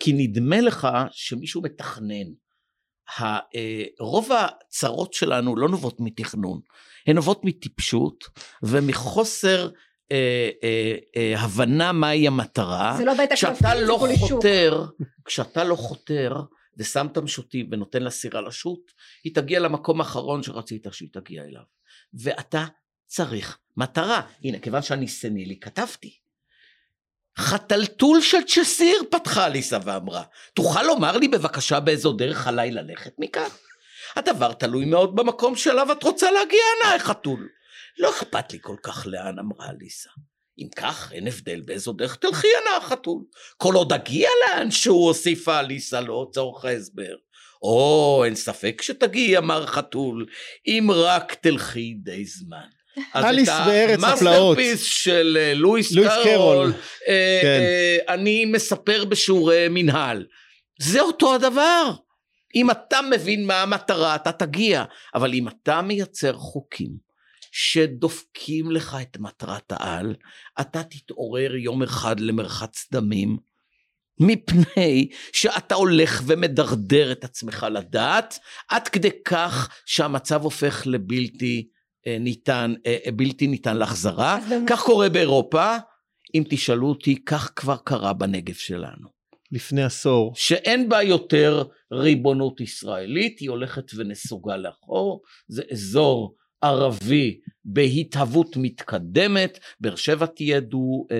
[0.00, 2.26] כי נדמה לך שמישהו מתכנן.
[3.20, 3.38] אה,
[4.00, 6.60] רוב הצרות שלנו לא נובעות מתכנון,
[7.06, 8.24] הן נובעות מטיפשות
[8.62, 9.68] ומחוסר
[10.12, 12.94] אה, אה, אה, הבנה מהי המטרה.
[12.98, 13.98] זה לא בית כשאתה לא.
[14.18, 14.84] חותר,
[15.24, 16.36] כשאתה לא חותר
[16.78, 18.92] ושם את המשוטים ונותן לה סירה לשוט,
[19.24, 21.62] היא תגיע למקום האחרון שרצית שהיא תגיע אליו.
[22.14, 22.64] ואתה
[23.06, 24.20] צריך מטרה.
[24.44, 26.18] הנה, כיוון שאני סנילי, כתבתי.
[27.38, 30.22] חתלתול של צ'סיר פתחה ליסה ואמרה,
[30.54, 33.48] תוכל לומר לי בבקשה באיזו דרך עליי ללכת מכאן?
[34.16, 37.48] הדבר תלוי מאוד במקום שאליו את רוצה להגיע, נאה חתול.
[37.98, 40.10] לא אכפת לי כל כך לאן, אמרה ליסה.
[40.58, 43.22] אם כך, אין הבדל באיזו דרך תלכי, הנאה חתול.
[43.56, 47.14] כל עוד אגיע לאן שהוא הוסיפה ליסה לא צורך ההסבר.
[47.62, 50.26] או, אין ספק שתגיעי, אמר חתול,
[50.66, 52.66] אם רק תלכי די זמן.
[53.14, 54.58] אז אליס את בארץ הפלאות.
[54.58, 56.72] ה masterpiece של אה, לואיס לואיס קרול, קרול.
[57.08, 57.60] אה, כן.
[57.60, 60.26] אה, אני מספר בשיעורי מנהל.
[60.80, 61.92] זה אותו הדבר.
[62.54, 64.84] אם אתה מבין מה המטרה, אתה תגיע.
[65.14, 67.05] אבל אם אתה מייצר חוקים
[67.58, 70.14] שדופקים לך את מטרת העל,
[70.60, 73.36] אתה תתעורר יום אחד למרחץ דמים,
[74.20, 78.38] מפני שאתה הולך ומדרדר את עצמך לדעת,
[78.68, 81.68] עד כדי כך שהמצב הופך לבלתי
[82.06, 84.38] אה, ניתן, אה, אה, בלתי ניתן להחזרה.
[84.66, 85.76] כך קורה באירופה.
[86.34, 89.08] אם תשאלו אותי, כך כבר קרה בנגב שלנו.
[89.52, 98.56] לפני עשור, שאין בה יותר ריבונות ישראלית, היא הולכת ונסוגה לאחור, זה אזור ערבי בהתהוות
[98.56, 101.16] מתקדמת, באר שבע תהיה דו אה,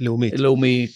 [0.00, 0.40] לאומית.
[0.40, 0.90] לאומית,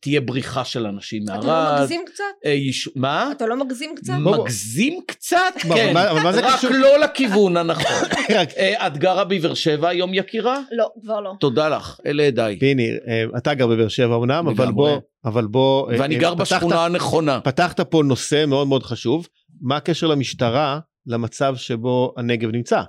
[0.00, 1.80] תהיה בריחה של אנשים אתה לא מערד.
[1.80, 2.24] מגזים קצת?
[2.46, 2.88] אה, יש...
[2.96, 3.32] מה?
[3.36, 4.12] אתה לא מגזים קצת?
[4.24, 4.44] בוא, בוא.
[4.44, 5.36] מגזים קצת?
[5.58, 6.70] כן, אבל מה- אבל מה זה רק קשור?
[6.70, 7.84] לא לכיוון הנכון.
[8.38, 10.60] רק, אה, את גרה בבאר שבע היום יקירה?
[10.72, 11.32] לא, כבר לא.
[11.40, 12.58] תודה לך, אלה ידיי.
[12.58, 14.72] פיני, אה, אתה גר בבאר שבע אמנם, אבל.
[14.72, 17.40] בוא, אבל בוא, אה, ואני אה, גר פתחת- בשכונה הנכונה.
[17.40, 19.28] פתחת פה נושא מאוד מאוד חשוב,
[19.60, 22.82] מה הקשר למשטרה למצב שבו הנגב נמצא?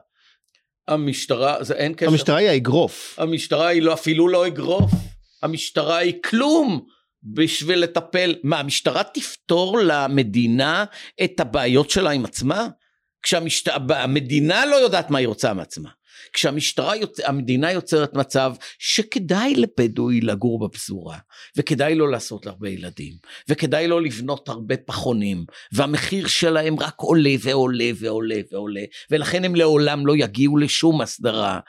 [0.88, 2.08] המשטרה, זה אין קשר.
[2.08, 3.16] המשטרה היא האגרוף.
[3.20, 4.92] המשטרה היא לא, אפילו לא אגרוף.
[5.44, 6.86] המשטרה היא כלום
[7.24, 8.36] בשביל לטפל.
[8.44, 10.86] מה, המשטרה תפתור למדינה
[11.24, 12.68] את הבעיות שלה עם עצמה?
[13.22, 15.90] כשהמדינה לא יודעת מה היא רוצה מעצמה.
[16.34, 17.20] כשהמשטרה, יוצ...
[17.20, 21.18] המדינה יוצרת מצב שכדאי לבדואי לגור בפזורה,
[21.58, 23.14] וכדאי לו לעשות הרבה ילדים,
[23.50, 30.08] וכדאי לו לבנות הרבה פחונים, והמחיר שלהם רק עולה ועולה ועולה ועולה, ולכן הם לעולם
[30.08, 31.60] לא יגיעו לשום הסדרה.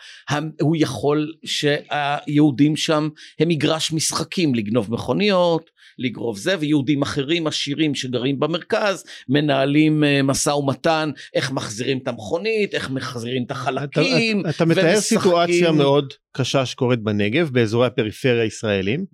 [0.60, 8.40] הוא יכול שהיהודים שם הם מגרש משחקים, לגנוב מכוניות, לגרוב זה, ויהודים אחרים עשירים שגרים
[8.40, 14.40] במרכז מנהלים uh, משא ומתן איך מחזירים את המכונית, איך מחזירים את החלקים.
[14.40, 19.04] אתה, אתה, אתה מתאר סיטואציה מאוד קשה שקורית בנגב באזורי הפריפריה הישראלים,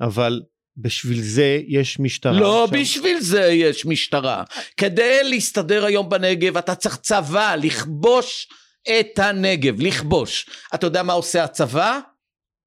[0.00, 0.40] אבל
[0.76, 2.40] בשביל זה יש משטרה.
[2.40, 2.80] לא שם.
[2.80, 4.42] בשביל זה יש משטרה.
[4.76, 8.48] כדי להסתדר היום בנגב אתה צריך צבא, לכבוש
[8.90, 10.46] את הנגב, לכבוש.
[10.74, 12.00] אתה יודע מה עושה הצבא?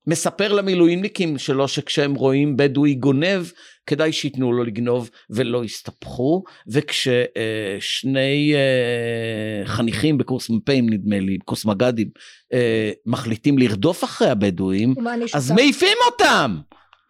[0.07, 3.45] מספר למילואימניקים שלו שכשהם רואים בדואי גונב
[3.87, 6.43] כדאי שייתנו לו לגנוב ולא יסתבכו.
[6.67, 12.09] וכששני אה, חניכים בקורס מ"פים נדמה לי קורס מג"דים
[12.53, 14.95] אה, מחליטים לרדוף אחרי הבדואים
[15.33, 16.57] אז מעיפים אותם!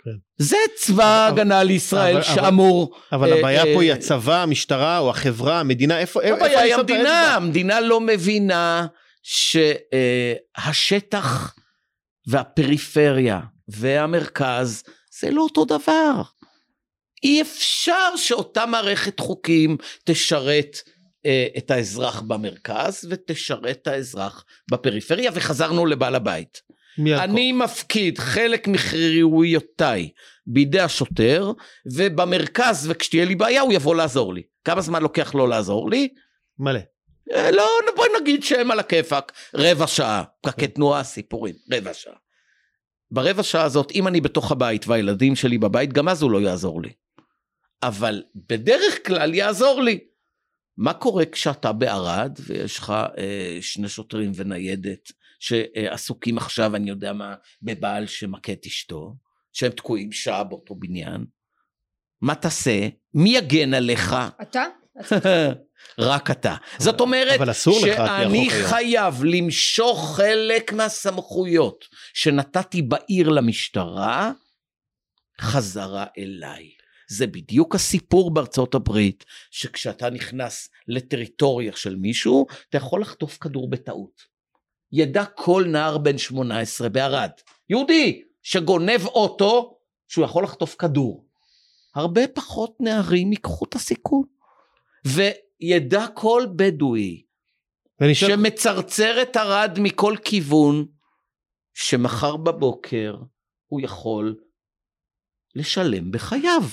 [0.04, 0.12] כן.
[0.38, 5.60] זה צבא הגנה לישראל אבל, שאמור אבל אה, הבעיה פה היא הצבא המשטרה או החברה
[5.60, 7.36] המדינה איפה איפה הבעיה היא המדינה.
[7.36, 8.88] המדינה לא מבינה
[10.54, 11.54] שהשטח
[12.28, 14.84] והפריפריה והמרכז
[15.20, 16.22] זה לא אותו דבר.
[17.24, 20.78] אי אפשר שאותה מערכת חוקים תשרת
[21.26, 26.62] אה, את האזרח במרכז ותשרת את האזרח בפריפריה וחזרנו לבעל הבית.
[27.00, 30.10] אני מפקיד חלק מחירויותיי
[30.48, 31.52] בידי השוטר
[31.94, 34.42] ובמרכז וכשתהיה לי בעיה הוא יבוא לעזור לי.
[34.64, 36.10] כמה זמן לוקח לו לעזור לי?
[36.60, 36.80] מלא.
[37.34, 42.16] אה, לא, בואי נגיד שהם על הכיפאק, רבע שעה, פקקי תנועה, סיפורים, רבע שעה.
[43.12, 46.82] ברבע שעה הזאת, אם אני בתוך הבית והילדים שלי בבית, גם אז הוא לא יעזור
[46.82, 46.94] לי.
[47.84, 50.00] אבל בדרך כלל יעזור לי.
[50.78, 57.36] מה קורה כשאתה בערד ויש לך אה, שני שוטרים וניידת שעסוקים עכשיו, אני יודע מה,
[57.62, 59.16] בבעל שמכה את אשתו,
[59.54, 61.26] שהם תקועים שעה באותו בניין?
[62.22, 62.88] מה תעשה?
[63.14, 64.16] מי יגן עליך?
[64.42, 64.66] אתה?
[66.00, 66.56] רק אתה.
[66.80, 74.32] זאת אומרת שאני חייב למשוך חלק מהסמכויות שנתתי בעיר למשטרה
[75.42, 76.70] חזרה אליי.
[77.10, 84.22] זה בדיוק הסיפור בארצות הברית, שכשאתה נכנס לטריטוריה של מישהו, אתה יכול לחטוף כדור בטעות.
[84.92, 87.32] ידע כל נער בן 18 בערד,
[87.70, 91.26] יהודי, שגונב אוטו, שהוא יכול לחטוף כדור.
[91.96, 94.24] הרבה פחות נערים ייקחו את הסיכון.
[95.62, 97.22] וידע כל בדואי
[98.14, 98.32] שואל...
[98.32, 100.86] שמצרצר את ערד מכל כיוון,
[101.74, 103.16] שמחר בבוקר
[103.68, 104.36] הוא יכול
[105.56, 106.64] לשלם בחייו.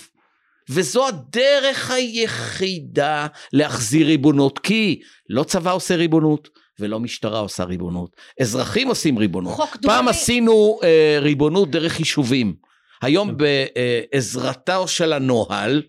[0.71, 8.89] וזו הדרך היחידה להחזיר ריבונות, כי לא צבא עושה ריבונות ולא משטרה עושה ריבונות, אזרחים
[8.89, 9.59] עושים ריבונות.
[9.83, 12.55] פעם עשינו אה, ריבונות דרך יישובים,
[13.03, 13.37] היום כן.
[13.37, 15.83] בעזרתו של הנוהל,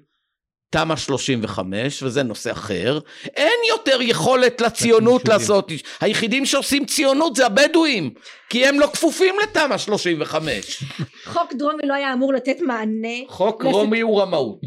[0.69, 2.99] תמ"א 35 וזה נושא אחר
[3.35, 5.71] אין יותר יכולת לציונות לעשות.
[6.01, 8.13] היחידים שעושים ציונות זה הבדואים
[8.49, 10.83] כי הם לא כפופים לתמ"א 35
[11.33, 14.59] חוק דרומי לא היה אמור לתת מענה חוק דרומי הוא רמאות.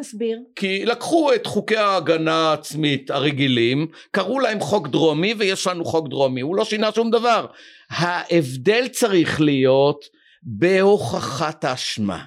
[0.00, 0.38] תסביר.
[0.56, 6.40] כי לקחו את חוקי ההגנה העצמית הרגילים קראו להם חוק דרומי ויש לנו חוק דרומי
[6.40, 7.46] הוא לא שינה שום דבר.
[7.90, 10.04] ההבדל צריך להיות
[10.42, 12.24] בהוכחת האשמה.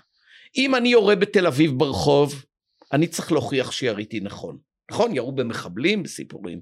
[0.57, 2.43] אם אני יורה בתל אביב ברחוב
[2.93, 4.57] אני צריך להוכיח שיריתי נכון.
[4.91, 6.61] נכון, ירו במחבלים, בסיפורים.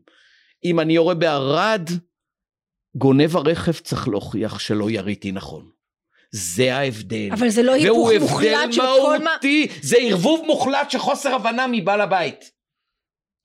[0.66, 1.90] אם אני יורה בערד,
[2.96, 5.70] גונב הרכב צריך להוכיח שלא יריתי נכון.
[6.32, 7.30] זה ההבדל.
[7.32, 9.36] אבל זה לא היפוך מוחלט של כל מה...
[9.82, 12.52] זה ערבוב מוחלט של חוסר הבנה מבעל הבית.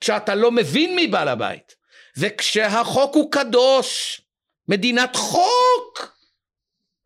[0.00, 1.74] כשאתה לא מבין מבעל הבית.
[2.18, 4.20] וכשהחוק הוא קדוש,
[4.68, 6.16] מדינת חוק,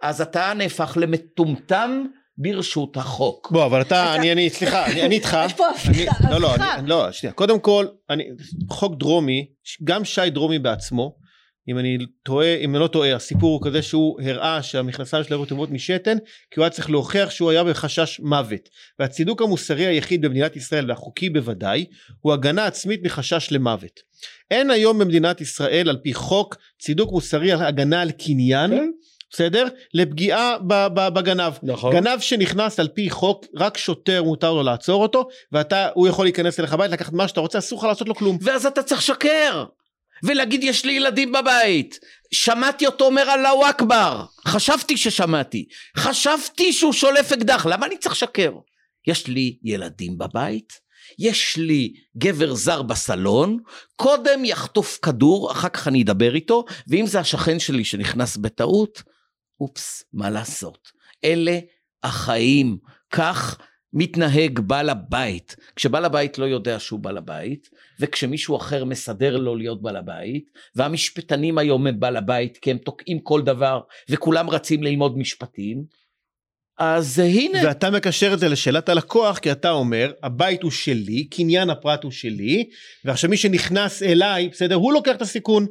[0.02, 2.06] אז אתה נהפך למטומטם
[2.42, 3.48] ברשות החוק.
[3.50, 5.36] בוא אבל אתה אני אני סליחה אני איתך.
[5.46, 6.30] יש פה הפיכה.
[6.30, 6.54] לא לא
[6.86, 8.24] לא שנייה קודם כל אני
[8.70, 9.46] חוק דרומי
[9.84, 11.20] גם שי דרומי בעצמו
[11.68, 15.46] אם אני טועה אם אני לא טועה הסיפור הוא כזה שהוא הראה שהמכנסיים שלו היו
[15.46, 16.18] טובות משתן
[16.50, 21.30] כי הוא היה צריך להוכיח שהוא היה בחשש מוות והצידוק המוסרי היחיד במדינת ישראל והחוקי
[21.30, 21.84] בוודאי
[22.20, 24.00] הוא הגנה עצמית מחשש למוות.
[24.50, 28.70] אין היום במדינת ישראל על פי חוק צידוק מוסרי על הגנה על קניין.
[28.70, 28.90] כן.
[29.30, 29.66] בסדר?
[29.94, 30.56] לפגיעה
[30.94, 31.52] בגנב.
[31.62, 31.94] נכון.
[31.94, 36.60] גנב שנכנס על פי חוק, רק שוטר מותר לו לעצור אותו, ואתה, הוא יכול להיכנס
[36.60, 38.38] אליך הבית, לקחת מה שאתה רוצה, אסור לך לעשות לו כלום.
[38.40, 39.64] ואז אתה צריך לשקר.
[40.22, 41.98] ולהגיד יש לי ילדים בבית.
[42.32, 44.24] שמעתי אותו אומר אללהו אכבר.
[44.46, 45.64] חשבתי ששמעתי.
[45.96, 47.66] חשבתי שהוא שולף אקדח.
[47.66, 48.50] למה אני צריך לשקר?
[49.06, 50.72] יש לי ילדים בבית,
[51.18, 53.58] יש לי גבר זר בסלון,
[53.96, 59.02] קודם יחטוף כדור, אחר כך אני אדבר איתו, ואם זה השכן שלי שנכנס בטעות,
[59.60, 60.88] אופס, מה לעשות?
[61.24, 61.58] אלה
[62.02, 62.78] החיים,
[63.10, 63.58] כך
[63.92, 65.56] מתנהג בעל הבית.
[65.76, 67.68] כשבעל הבית לא יודע שהוא בעל הבית,
[68.00, 70.44] וכשמישהו אחר מסדר לו להיות בעל הבית,
[70.74, 75.84] והמשפטנים היום הם בעל הבית כי הם תוקעים כל דבר, וכולם רצים ללמוד משפטים,
[76.80, 77.58] אז הנה.
[77.64, 82.12] ואתה מקשר את זה לשאלת הלקוח כי אתה אומר הבית הוא שלי קניין הפרט הוא
[82.12, 82.68] שלי
[83.04, 85.66] ועכשיו מי שנכנס אליי בסדר הוא לוקח את הסיכון.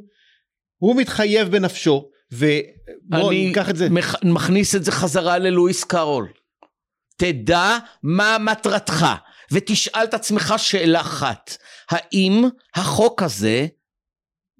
[0.76, 3.86] הוא מתחייב בנפשו ובוא ניקח את זה.
[4.22, 6.28] אני מכניס את זה חזרה ללואיס קארול.
[7.16, 9.06] תדע מה מטרתך
[9.52, 11.56] ותשאל את עצמך שאלה אחת
[11.90, 13.66] האם החוק הזה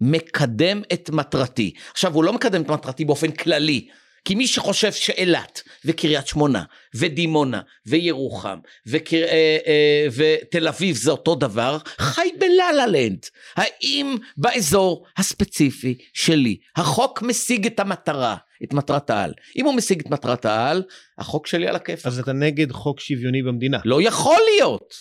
[0.01, 3.89] מקדם את מטרתי עכשיו הוא לא מקדם את מטרתי באופן כללי
[4.25, 6.63] כי מי שחושב שאילת וקריית שמונה
[6.95, 9.25] ודימונה וירוחם וקר...
[9.25, 13.27] אה, אה, ותל אביב זה אותו דבר, חי בלה לנד.
[13.57, 19.33] האם באזור הספציפי שלי החוק משיג את המטרה, את מטרת העל?
[19.57, 20.83] אם הוא משיג את מטרת העל,
[21.19, 22.07] החוק שלי על הכיף.
[22.07, 23.79] אז אתה נגד חוק שוויוני במדינה.
[23.85, 24.95] לא יכול להיות.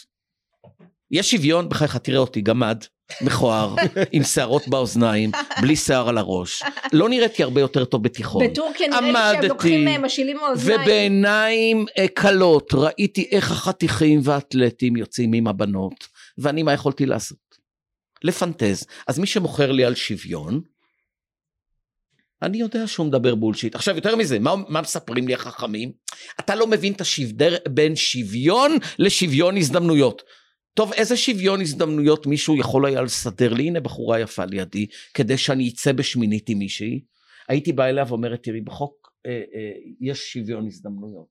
[1.11, 2.83] יש שוויון, בחייך תראה אותי, גמד.
[3.21, 3.75] מכוער,
[4.11, 6.63] עם שערות באוזניים, בלי שיער על הראש.
[6.93, 8.47] לא נראיתי הרבה יותר טוב בתיכון.
[8.47, 10.81] בטורקיה נראה לי שהם לוקחים אה, משילים מהאוזניים.
[10.81, 17.37] ובעיניים אה, כלות ראיתי איך החתיכים והאתלטים יוצאים עם הבנות, ואני מה יכולתי לעשות?
[18.23, 18.85] לפנטז.
[19.07, 20.61] אז מי שמוכר לי על שוויון,
[22.41, 23.75] אני יודע שהוא מדבר בולשיט.
[23.75, 25.91] עכשיו יותר מזה, מה, מה מספרים לי החכמים?
[26.39, 30.23] אתה לא מבין את השבדר בין שוויון לשוויון הזדמנויות.
[30.79, 33.67] טוב, איזה שוויון הזדמנויות מישהו יכול היה לסדר לי?
[33.67, 36.99] הנה בחורה יפה לידי, כדי שאני אצא בשמינית עם מישהי.
[37.49, 41.27] הייתי בא אליה ואומרת, תראי, בחוק אה, אה, יש שוויון הזדמנויות.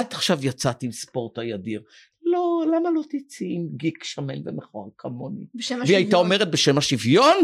[0.00, 1.82] את עכשיו יצאת עם ספורטאי אדיר.
[2.22, 5.46] לא, למה לא תצאי עם גיק שמן ומכוער כמוני?
[5.54, 5.86] בשם השוויון.
[5.86, 7.36] והיא הייתה אומרת, בשם השוויון?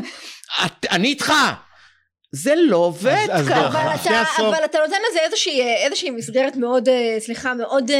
[0.65, 1.33] את, אני איתך!
[2.33, 3.67] זה לא עובד ככה.
[3.69, 7.91] אבל, אבל אתה נותן לזה איזושהי, איזושהי מסגרת מאוד, אה, סליחה, מאוד...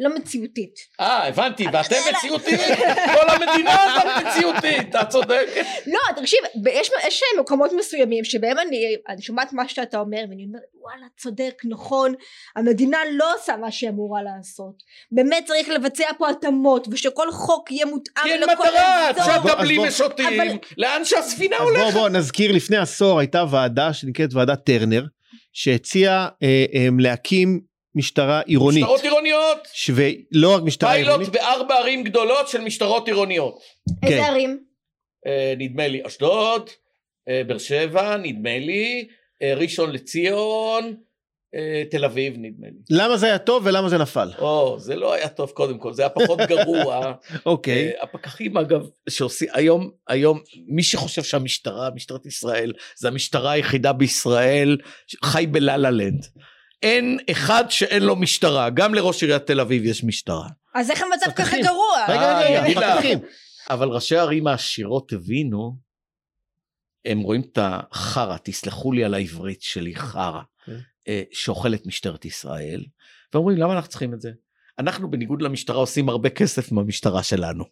[0.00, 0.74] לא מציאותית.
[1.00, 2.58] אה, הבנתי, ואתם מציאותיים?
[3.14, 5.46] כל המדינה הזאת מציאותית, אתה צודק.
[5.86, 6.38] לא, תקשיב,
[6.72, 11.62] יש, יש מקומות מסוימים שבהם אני, אני שומעת מה שאתה אומר, ואני אומרת, וואלה, צודק,
[11.64, 12.14] נכון,
[12.56, 14.82] המדינה לא עושה מה שהיא אמורה לעשות.
[15.12, 18.62] באמת צריך לבצע פה התאמות, ושכל חוק יהיה מותאם לכל.
[18.62, 20.40] כי אין מטרה, שטה בלי ושותים,
[20.78, 21.82] לאן שהספינה הולכת.
[21.82, 25.04] בוא, בוא, נזכיר, לפני עשור הייתה ועדה שנקראת ועדת טרנר,
[25.52, 28.82] שהציעה אה, אה, להקים משטרה עירונית.
[28.82, 29.68] משטרות עירוניות.
[29.94, 31.30] ולא רק משטרה פיילוט עירונית.
[31.30, 33.60] פיילוט בארבע ערים גדולות של משטרות עירוניות.
[34.02, 34.22] איזה כן.
[34.22, 34.64] ערים?
[35.26, 36.70] אה, נדמה לי אשדוד,
[37.28, 39.08] אה, באר שבע, נדמה לי,
[39.42, 40.94] אה, ראשון לציון,
[41.54, 42.78] אה, תל אביב נדמה לי.
[42.90, 44.30] למה זה היה טוב ולמה זה נפל?
[44.38, 47.12] או, זה לא היה טוב קודם כל, זה היה פחות גרוע.
[47.46, 47.88] אוקיי.
[47.88, 54.76] אה, הפקחים אגב, שעושים, היום, היום, מי שחושב שהמשטרה, משטרת ישראל, זה המשטרה היחידה בישראל,
[55.24, 56.26] חי בלה לה לנד.
[56.82, 60.48] אין אחד שאין לו משטרה, גם לראש עיריית תל אביב יש משטרה.
[60.74, 62.04] אז איך המצב ככה גרוע?
[62.08, 63.18] רגע, רגע, רגע,
[63.70, 65.76] אבל ראשי הערים העשירות הבינו,
[67.04, 70.76] הם רואים את החרא, תסלחו לי על העברית שלי, חרא, כן.
[71.08, 72.84] אה, שאוכלת משטרת ישראל,
[73.34, 74.30] ואומרים למה אנחנו צריכים את זה?
[74.78, 77.64] אנחנו בניגוד למשטרה עושים הרבה כסף מהמשטרה שלנו.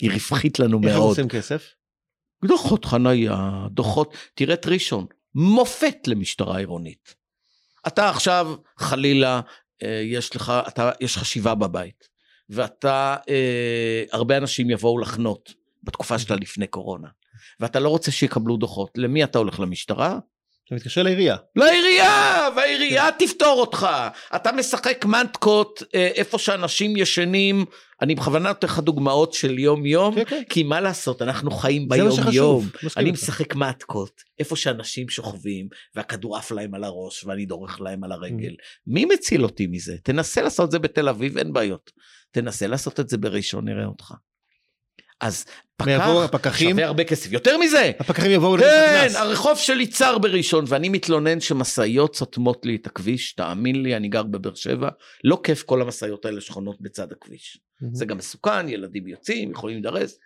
[0.00, 0.92] היא רווחית לנו מאוד.
[0.92, 1.74] איך עושים כסף?
[2.44, 7.14] דוחות חנייה, דוחות, תראה את ראשון, מופת למשטרה עירונית.
[7.86, 9.40] אתה עכשיו חלילה
[9.82, 12.08] אה, יש לך אתה יש חשיבה בבית
[12.50, 17.08] ואתה אה, הרבה אנשים יבואו לחנות בתקופה שלה לפני קורונה
[17.60, 18.90] ואתה לא רוצה שיקבלו דוחות.
[18.96, 19.60] למי אתה הולך?
[19.60, 20.18] למשטרה
[20.66, 21.36] אתה מתקשר לעירייה.
[21.56, 23.86] לעירייה, והעירייה תפתור אותך.
[24.36, 27.64] אתה משחק מנטקות אה, איפה שאנשים ישנים.
[28.02, 30.42] אני בכוונה נותן לך דוגמאות של יום יום, כן, כן.
[30.48, 32.64] כי מה לעשות, אנחנו חיים ביום יום.
[32.96, 38.12] אני משחק מטקות, איפה שאנשים שוכבים, והכדור עף להם על הראש, ואני דורך להם על
[38.12, 38.52] הרגל.
[38.52, 38.82] Mm.
[38.86, 39.96] מי מציל אותי מזה?
[40.02, 41.90] תנסה לעשות את זה בתל אביב, אין בעיות.
[42.30, 44.14] תנסה לעשות את זה בראשון, נראה אותך.
[45.20, 45.44] אז
[45.76, 47.32] פקח שווה הרבה כסף.
[47.32, 47.92] יותר מזה!
[47.98, 53.82] הפקחים יבואו כן, הרחוב שלי צר בראשון, ואני מתלונן שמשאיות סותמות לי את הכביש, תאמין
[53.82, 54.88] לי, אני גר בבאר שבע,
[55.24, 57.58] לא כיף כל המשאיות האלה שכונות בצד הכביש.
[57.92, 60.18] זה גם מסוכן, ילדים יוצאים, יכולים להידרס.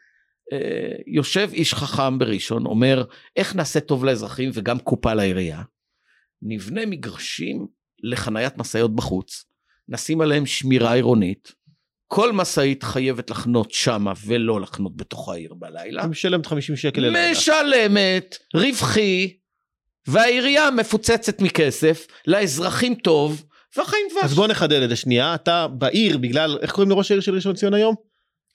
[0.52, 3.04] אה, יושב איש חכם בראשון, אומר,
[3.36, 5.62] איך נעשה טוב לאזרחים וגם קופה לעירייה?
[6.42, 7.66] נבנה מגרשים
[8.02, 9.44] לחניית משאיות בחוץ,
[9.88, 11.52] נשים עליהם שמירה עירונית,
[12.12, 16.06] כל משאית חייבת לחנות שמה ולא לחנות בתוך העיר בלילה.
[16.06, 17.30] משלמת 50 שקל ללילה.
[17.30, 19.36] משלמת, רווחי,
[20.06, 23.44] והעירייה מפוצצת מכסף, לאזרחים טוב,
[23.76, 24.24] והחיים דבש.
[24.24, 27.52] אז בוא נחדד את זה שנייה, אתה בעיר בגלל, איך קוראים לראש העיר של ראשון
[27.52, 27.94] לציון היום?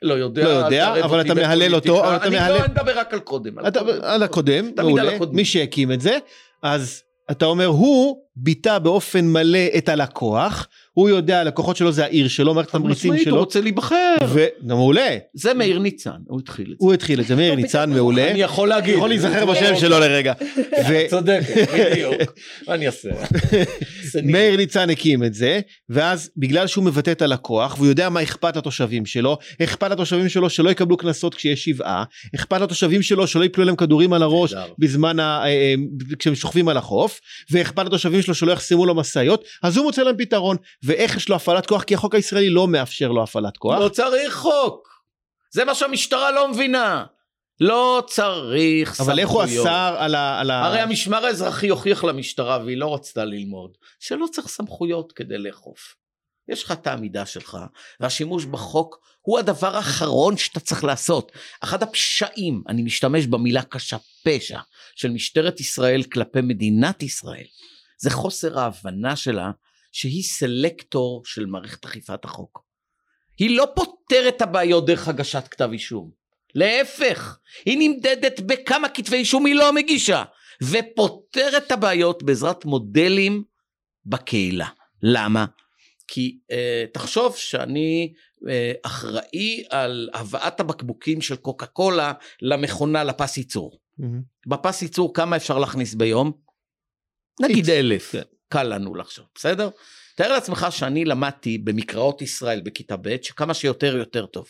[0.02, 2.06] לא יודע, לא יודע, תערב אבל אתה מהלל אותו.
[2.06, 3.60] אבל אתה אני מהלל- לא מדבר רק על קודם.
[3.60, 4.00] על אתה, קודם.
[4.04, 5.36] על הקודם, תמיד על מעולה, הקודמים.
[5.36, 6.18] מי שהקים את זה,
[6.64, 12.28] אז אתה אומר הוא ביטא באופן מלא את הלקוח, הוא יודע הלקוחות שלו זה העיר
[12.28, 14.16] שלו, מערכת התמריצים משמעית, הוא שלו, רוצה להיבחר.
[14.30, 16.86] ומעולה, זה מאיר ניצן, הוא התחיל את זה.
[16.86, 18.96] הוא התחיל את זה, מאיר ניצן מעולה, אני יכול להגיד.
[18.96, 20.34] יכול להיזכר בשם שלו לרגע,
[21.10, 21.42] צודק,
[21.74, 22.34] בדיוק.
[22.68, 23.10] מה אני אעשה?
[24.24, 28.58] מאיר ניצן הקים את זה, ואז בגלל שהוא מבטא את הלקוח, והוא יודע מה אכפת
[28.58, 32.04] לתושבים שלו, אכפת לתושבים שלו שלא יקבלו קנסות כשיש שבעה,
[32.36, 34.54] אכפת לתושבים שלו שלא יפלו להם כדורים על הראש.
[34.80, 35.76] בזמן, ה, אה, אה,
[36.20, 37.20] כשהם שוכבים על החוף,
[37.52, 41.36] ואכפת לתושבים שלו שלא יחסמו לו משאיות, אז הוא מוצא להם פתרון, ואיך יש לו
[41.36, 41.84] הפעלת כוח?
[41.84, 43.80] כי החוק הישראלי לא מאפשר לו הפעלת כוח.
[43.80, 45.04] לא צריך חוק.
[45.52, 47.06] זה מה שהמשטרה לא מבינה.
[47.60, 49.10] לא צריך סמכויות.
[49.10, 50.40] אבל איך הוא אסר על ה...
[50.40, 50.66] על ה...
[50.66, 55.96] הרי המשמר האזרחי הוכיח למשטרה והיא לא רצתה ללמוד שלא צריך סמכויות כדי לאכוף.
[56.48, 57.58] יש לך את העמידה שלך
[58.00, 61.32] והשימוש בחוק הוא הדבר האחרון שאתה צריך לעשות.
[61.64, 64.60] אחד הפשעים, אני משתמש במילה קשה פשע,
[64.96, 67.46] של משטרת ישראל כלפי מדינת ישראל,
[67.98, 69.52] זה חוסר ההבנה שלה
[69.96, 72.64] שהיא סלקטור של מערכת אכיפת החוק.
[73.38, 76.12] היא לא פותרת הבעיות דרך הגשת כתב אישום.
[76.56, 80.24] להפך, היא נמדדת בכמה כתבי אישום היא לא מגישה,
[80.64, 83.44] ופותרת את הבעיות בעזרת מודלים
[84.06, 84.68] בקהילה.
[85.04, 85.46] למה?
[86.08, 88.14] כי אה, תחשוב שאני
[88.50, 93.80] אה, אחראי על הבאת הבקבוקים של קוקה קולה למכונה לפס ייצור.
[93.98, 94.22] מהמם.
[94.48, 96.32] בפס ייצור כמה אפשר להכניס ביום?
[97.42, 98.16] נגיד אלף.
[98.50, 99.70] קל לנו לחשוב, בסדר?
[100.16, 104.48] תאר לעצמך שאני למדתי במקראות ישראל בכיתה ב' שכמה שיותר יותר טוב.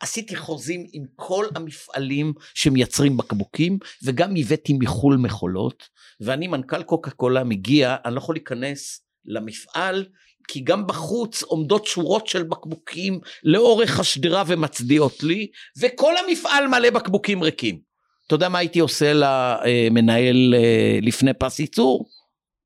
[0.00, 5.88] עשיתי חוזים עם כל המפעלים שמייצרים בקבוקים וגם הבאתי מחו"ל מכולות
[6.20, 10.06] ואני מנכ"ל קוקה קולה מגיע אני לא יכול להיכנס למפעל
[10.48, 15.46] כי גם בחוץ עומדות שורות של בקבוקים לאורך השדרה ומצדיעות לי
[15.80, 17.80] וכל המפעל מלא בקבוקים ריקים.
[18.26, 22.06] אתה יודע מה הייתי עושה למנהל אה, לפני פס ייצור?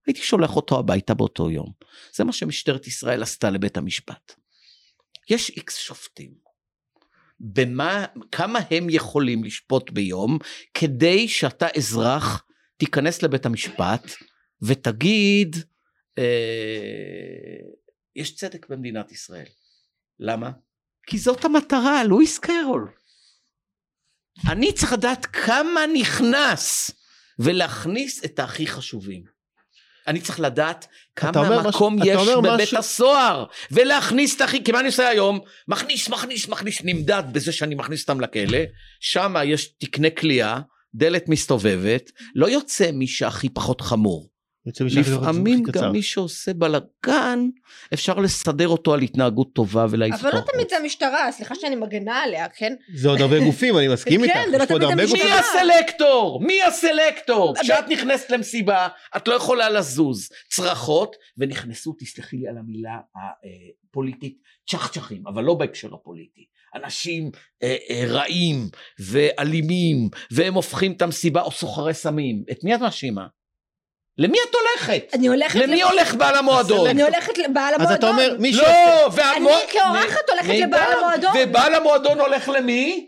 [0.06, 1.72] הייתי שולח אותו הביתה באותו יום.
[2.14, 4.34] זה מה שמשטרת ישראל עשתה לבית המשפט.
[5.30, 6.34] יש איקס שופטים.
[7.40, 10.38] במה, כמה הם יכולים לשפוט ביום
[10.74, 12.44] כדי שאתה אזרח
[12.76, 14.10] תיכנס לבית המשפט
[14.62, 15.56] ותגיד
[16.18, 16.24] אה,
[18.16, 19.46] יש צדק במדינת ישראל.
[20.18, 20.50] למה?
[21.06, 22.92] כי זאת המטרה, לואיס קרול.
[24.48, 26.90] אני צריך לדעת כמה נכנס
[27.38, 29.33] ולהכניס את הכי חשובים.
[30.08, 30.86] אני צריך לדעת
[31.16, 35.40] כמה מקום אתה יש בבית משהו- הסוהר ולהכניס את הכי, כי מה אני עושה היום?
[35.68, 38.58] מכניס, מכניס, מכניס, נמדד בזה שאני מכניס אותם לכלא,
[39.00, 40.60] שם יש תקני כליאה,
[40.94, 44.33] דלת מסתובבת, לא יוצא מי שהכי פחות חמור.
[44.66, 45.62] לפעמים.
[45.62, 47.48] גם מי שעושה בלאגן,
[47.94, 50.30] אפשר לסדר אותו על התנהגות טובה ולהעיף אבל.
[50.34, 52.74] לא תמיד זה המשטרה, סליחה שאני מגנה עליה, כן?
[52.94, 55.24] זה עוד הרבה גופים אני מסכים כן, איתך, זה לא תמיד המשטרה.
[55.24, 56.42] מי הסלקטור?
[56.42, 57.54] מי הסלקטור?
[57.62, 60.28] כשאת נכנסת למסיבה, את לא יכולה לזוז.
[60.50, 62.98] צרחות, ונכנסו, תסלחי לי על המילה
[63.90, 64.38] הפוליטית,
[64.70, 66.44] צ'חצ'חים, אבל לא בהקשר הפוליטי.
[66.74, 67.30] אנשים
[67.62, 72.44] אה, אה, רעים ואלימים, והם הופכים את המסיבה או סוחרי סמים.
[72.50, 73.26] את מי את מאשימה?
[74.18, 75.14] למי את הולכת?
[75.14, 75.54] אני הולכת...
[75.60, 76.86] למי לפ- הולך בעל המועדון?
[76.86, 77.96] אני הולכת לבעל אז המועדון.
[77.98, 78.56] אתה אומר מי ש...
[78.56, 79.56] לא, והמוע...
[79.56, 80.54] אני כאורחת הולכת.
[80.66, 81.32] לבעל המועדון.
[81.42, 83.06] ובעל המועדון הולך למי?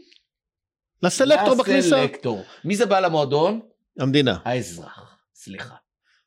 [1.02, 1.96] לסלקטור בכניסה.
[1.96, 2.44] לסלקטור.
[2.64, 3.60] מי זה בעל המועדון?
[3.98, 4.36] המדינה.
[4.44, 5.16] האזרח.
[5.34, 5.74] סליחה.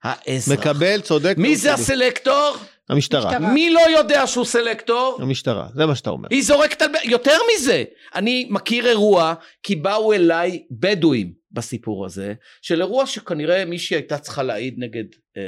[0.03, 0.59] האזרח.
[0.59, 1.33] מקבל צודק.
[1.37, 1.79] מי זה צודק.
[1.81, 2.57] הסלקטור?
[2.89, 3.31] המשטרה.
[3.31, 3.39] משטרה.
[3.53, 5.17] מי לא יודע שהוא סלקטור?
[5.21, 6.27] המשטרה זה מה שאתה אומר.
[6.31, 6.91] היא זורקת על...
[7.03, 7.83] יותר מזה,
[8.15, 14.43] אני מכיר אירוע, כי באו אליי בדואים בסיפור הזה, של אירוע שכנראה מישהי הייתה צריכה
[14.43, 15.03] להעיד נגד
[15.37, 15.41] אה,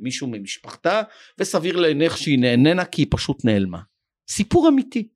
[0.00, 1.02] מישהו ממשפחתה,
[1.38, 3.80] וסביר להניח שהיא נהננה כי היא פשוט נעלמה.
[4.30, 5.08] סיפור אמיתי,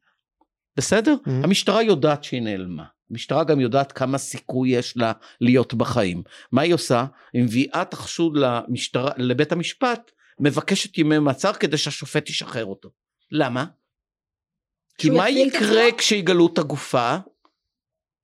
[0.76, 1.14] בסדר?
[1.26, 1.30] Mhm.
[1.30, 2.84] המשטרה יודעת שהיא נעלמה.
[3.10, 6.22] המשטרה גם יודעת כמה סיכוי יש לה להיות בחיים.
[6.52, 7.04] מה היא עושה?
[7.32, 10.10] היא מביאה את החשוד למשטרה, לבית המשפט,
[10.40, 12.90] מבקשת ימי מעצר כדי שהשופט ישחרר אותו.
[13.30, 13.64] למה?
[14.98, 15.82] כי מה יקרה?
[15.98, 17.16] כשיגלו את הגופה?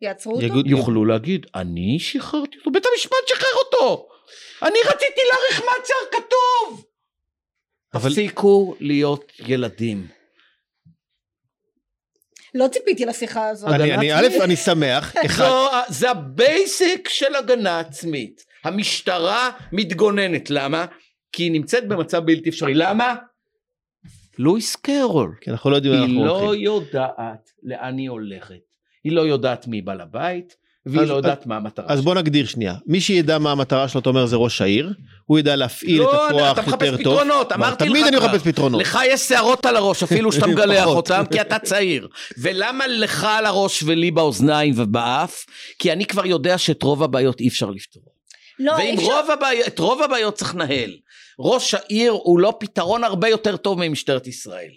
[0.03, 0.47] יעצרו אותו?
[0.47, 4.09] יגוד- יוכלו להגיד, אני שחררתי אותו, בית המשפט שחרר אותו!
[4.63, 6.85] אני רציתי להאריך מעצר כתוב!
[7.95, 10.07] אבל- תפסיקו להיות ילדים.
[12.55, 13.71] לא ציפיתי לשיחה הזאת.
[13.73, 14.13] אני, אני.
[14.15, 18.45] א', אני שמח, אחד, זו, זה ה basic של הגנה עצמית.
[18.65, 20.87] המשטרה מתגוננת, למה?
[21.33, 22.75] כי היא נמצאת במצב בלתי אפשרי.
[22.75, 23.15] למה?
[24.39, 25.37] לואיס קרול.
[25.41, 26.65] כי אנחנו לא יודעים לאן היא אנחנו לא הולכים.
[26.65, 28.70] יודעת לאן היא הולכת.
[29.05, 32.47] היא לא יודעת מי בעל הבית, והיא אז- לא יודעת מה המטרה אז בוא נגדיר
[32.47, 34.93] שנייה מי שידע מה המטרה שלו אתה אומר זה ראש העיר
[35.25, 37.15] הוא ידע להפעיל לא, את הכוח אתה מחפש יותר טוב.
[37.15, 38.17] פתרונות, מה, אמרתי לך תמיד אני.
[38.17, 38.81] מחפש פתרונות.
[38.81, 40.87] לך יש שערות על הראש אפילו שאתה מגלח.
[40.87, 45.45] אותם כי אתה צעיר ולמה לך על הראש ולי באוזניים ובאף
[45.79, 48.03] כי אני כבר יודע שאת רוב הבעיות אי אפר לפתור
[48.59, 50.91] לא, אי ואם אפשר- רוב הבעיות רוב הבעיות צריך לנהל
[51.39, 54.71] ראש העיר הוא לא פתרון הרבה יותר טוב ממשטרת ישראל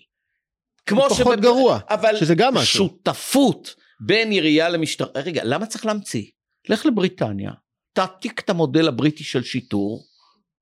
[0.86, 2.78] כמו פחות גרוע, אבל שזה גם משהו.
[2.78, 6.26] שותפות בין עירייה למשטרה רגע למה צריך להמציא
[6.70, 7.52] לך לבריטניה
[7.94, 10.04] תעתיק את המודל הבריטי של שיטור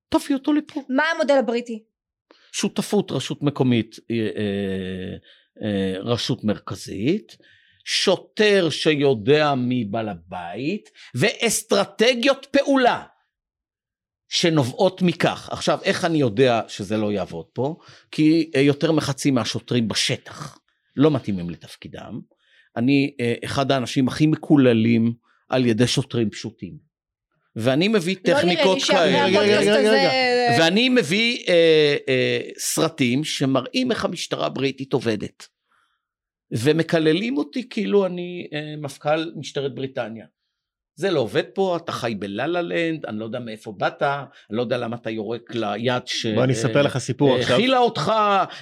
[0.10, 1.84] תביא אותו לפה מה המודל הבריטי?
[2.52, 5.16] שותפות רשות מקומית אה, אה,
[5.64, 7.38] אה, רשות מרכזית
[7.86, 13.04] שוטר שיודע מי בעל הבית ואסטרטגיות פעולה
[14.30, 15.50] שנובעות מכך.
[15.52, 17.76] עכשיו איך אני יודע שזה לא יעבוד פה?
[18.12, 20.60] כי אה, יותר מחצי מהשוטרים בשטח
[20.96, 22.20] לא מתאימים לתפקידם.
[22.78, 25.14] אני אה, אחד האנשים הכי מקוללים
[25.50, 26.92] על ידי שוטרים פשוטים.
[27.56, 29.28] ואני מביא לא טכניקות שאחרי כאלה.
[29.78, 35.48] הזה- ואני מביא אה, אה, סרטים שמראים איך המשטרה הבריטית עובדת.
[36.52, 40.26] ומקללים אותי כאילו אני אה, מפכ"ל משטרת בריטניה.
[41.02, 44.24] זה לא עובד פה, אתה חי בלה לה לנד, אני לא יודע מאיפה באת, אני
[44.49, 46.26] לא יודע למה אתה יורק ליד ש...
[46.26, 47.56] בוא אני אספר לך סיפור עכשיו.
[47.56, 48.12] הכילה אותך,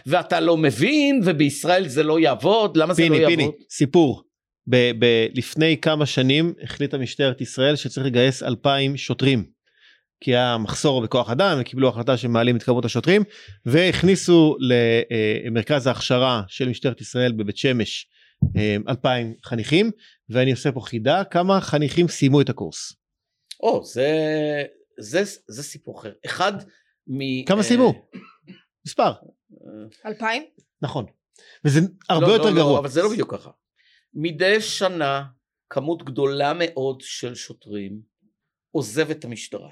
[0.06, 3.38] ואתה לא מבין, ובישראל זה לא יעבוד, למה זה לא פיני יעבוד?
[3.38, 4.24] פיני סיפור.
[4.68, 9.44] ב- ב- לפני כמה שנים החליטה משטרת ישראל שצריך לגייס 2,000 שוטרים.
[10.24, 13.24] כי היה מחסור בכוח אדם וקיבלו החלטה שמעלים את כמות השוטרים
[13.66, 14.58] והכניסו
[15.46, 18.08] למרכז ההכשרה של משטרת ישראל בבית שמש
[18.58, 19.92] אה, 2,000 חניכים
[20.30, 22.94] ואני עושה פה חידה כמה חניכים סיימו את הקורס.
[23.60, 24.10] או, זה,
[25.00, 26.14] זה, זה סיפור אחר.
[26.26, 26.54] אחד
[27.08, 27.46] מ...
[27.46, 28.10] כמה אה, סיימו?
[28.86, 29.12] מספר
[30.06, 30.44] אלפיים?
[30.82, 31.06] נכון.
[31.66, 32.74] וזה הרבה לא, יותר לא, גרוע.
[32.74, 33.50] לא, אבל זה לא בדיוק ככה.
[34.14, 35.26] מדי שנה
[35.70, 38.02] כמות גדולה מאוד של שוטרים
[38.72, 39.70] עוזב את המשטרה.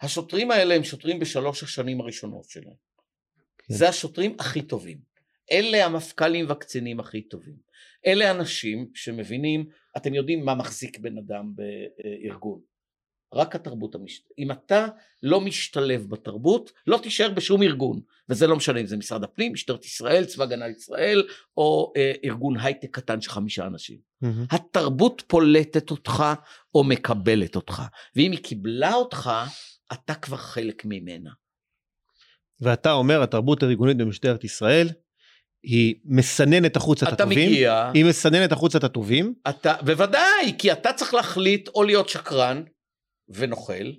[0.00, 2.74] השוטרים האלה הם שוטרים בשלוש השנים הראשונות שלהם.
[3.58, 3.74] כן.
[3.74, 4.98] זה השוטרים הכי טובים.
[5.52, 7.56] אלה המפכ"לים והקצינים הכי טובים.
[8.06, 9.64] אלה אנשים שמבינים,
[9.96, 12.60] אתם יודעים מה מחזיק בן אדם בארגון.
[13.34, 14.38] רק התרבות המשתלבת.
[14.38, 14.86] אם אתה
[15.22, 18.00] לא משתלב בתרבות, לא תישאר בשום ארגון.
[18.28, 21.22] וזה לא משנה אם זה משרד הפנים, משטרת ישראל, צבא הגנה לישראל,
[21.56, 23.98] או אה, ארגון הייטק קטן של חמישה אנשים.
[24.20, 24.44] מהמם.
[24.50, 26.24] התרבות פולטת אותך
[26.74, 27.82] או מקבלת אותך.
[28.16, 29.30] ואם היא קיבלה אותך,
[29.92, 31.30] אתה כבר חלק ממנה.
[32.60, 34.88] ואתה אומר התרבות הארגונית במשטרת ישראל
[35.62, 37.50] היא מסננת החוצה את אתה הטובים.
[37.50, 39.34] מגיע, היא מסננת החוצה את הטובים.
[39.48, 42.62] אתה, בוודאי, כי אתה צריך להחליט או להיות שקרן
[43.28, 43.92] ונוכל,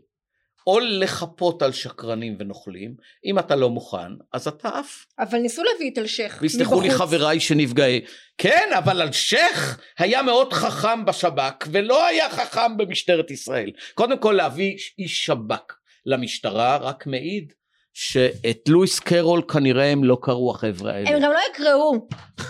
[0.67, 2.95] או לחפות על שקרנים ונוכלים.
[3.25, 5.05] אם אתה לא מוכן, אז אתה עף.
[5.19, 7.01] אבל ניסו להביא את אלשיך ויסלחו לי מבחוץ.
[7.01, 8.01] חבריי שנפגעי.
[8.37, 13.71] כן, אבל אלשיך היה מאוד חכם בשב"כ, ולא היה חכם במשטרת ישראל.
[13.93, 15.73] קודם כל להביא איש שב"כ
[16.05, 17.53] למשטרה, רק מעיד
[17.93, 21.09] שאת לואיס קרול כנראה הם לא קראו החבר'ה האלה.
[21.09, 22.07] הם גם לא יקראו.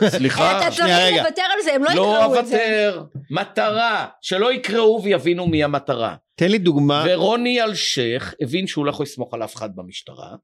[0.10, 1.18] סליחה, אתה צריך.
[1.24, 2.56] לוותר על זה, הם לא לא יקראו את זה.
[2.56, 6.16] אוותר, מטרה, שלא יקראו ויבינו מי המטרה.
[6.36, 7.06] תן לי דוגמה.
[7.10, 10.36] ורוני אלשיך הבין שהוא לא יכול לסמוך על אף אחד במשטרה,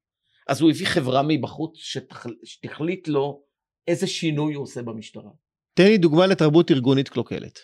[0.48, 3.40] אז הוא הביא חברה מבחוץ שתח- שתחליט לו
[3.88, 5.30] איזה שינוי הוא עושה במשטרה.
[5.74, 7.58] תן לי דוגמה לתרבות ארגונית קלוקלת.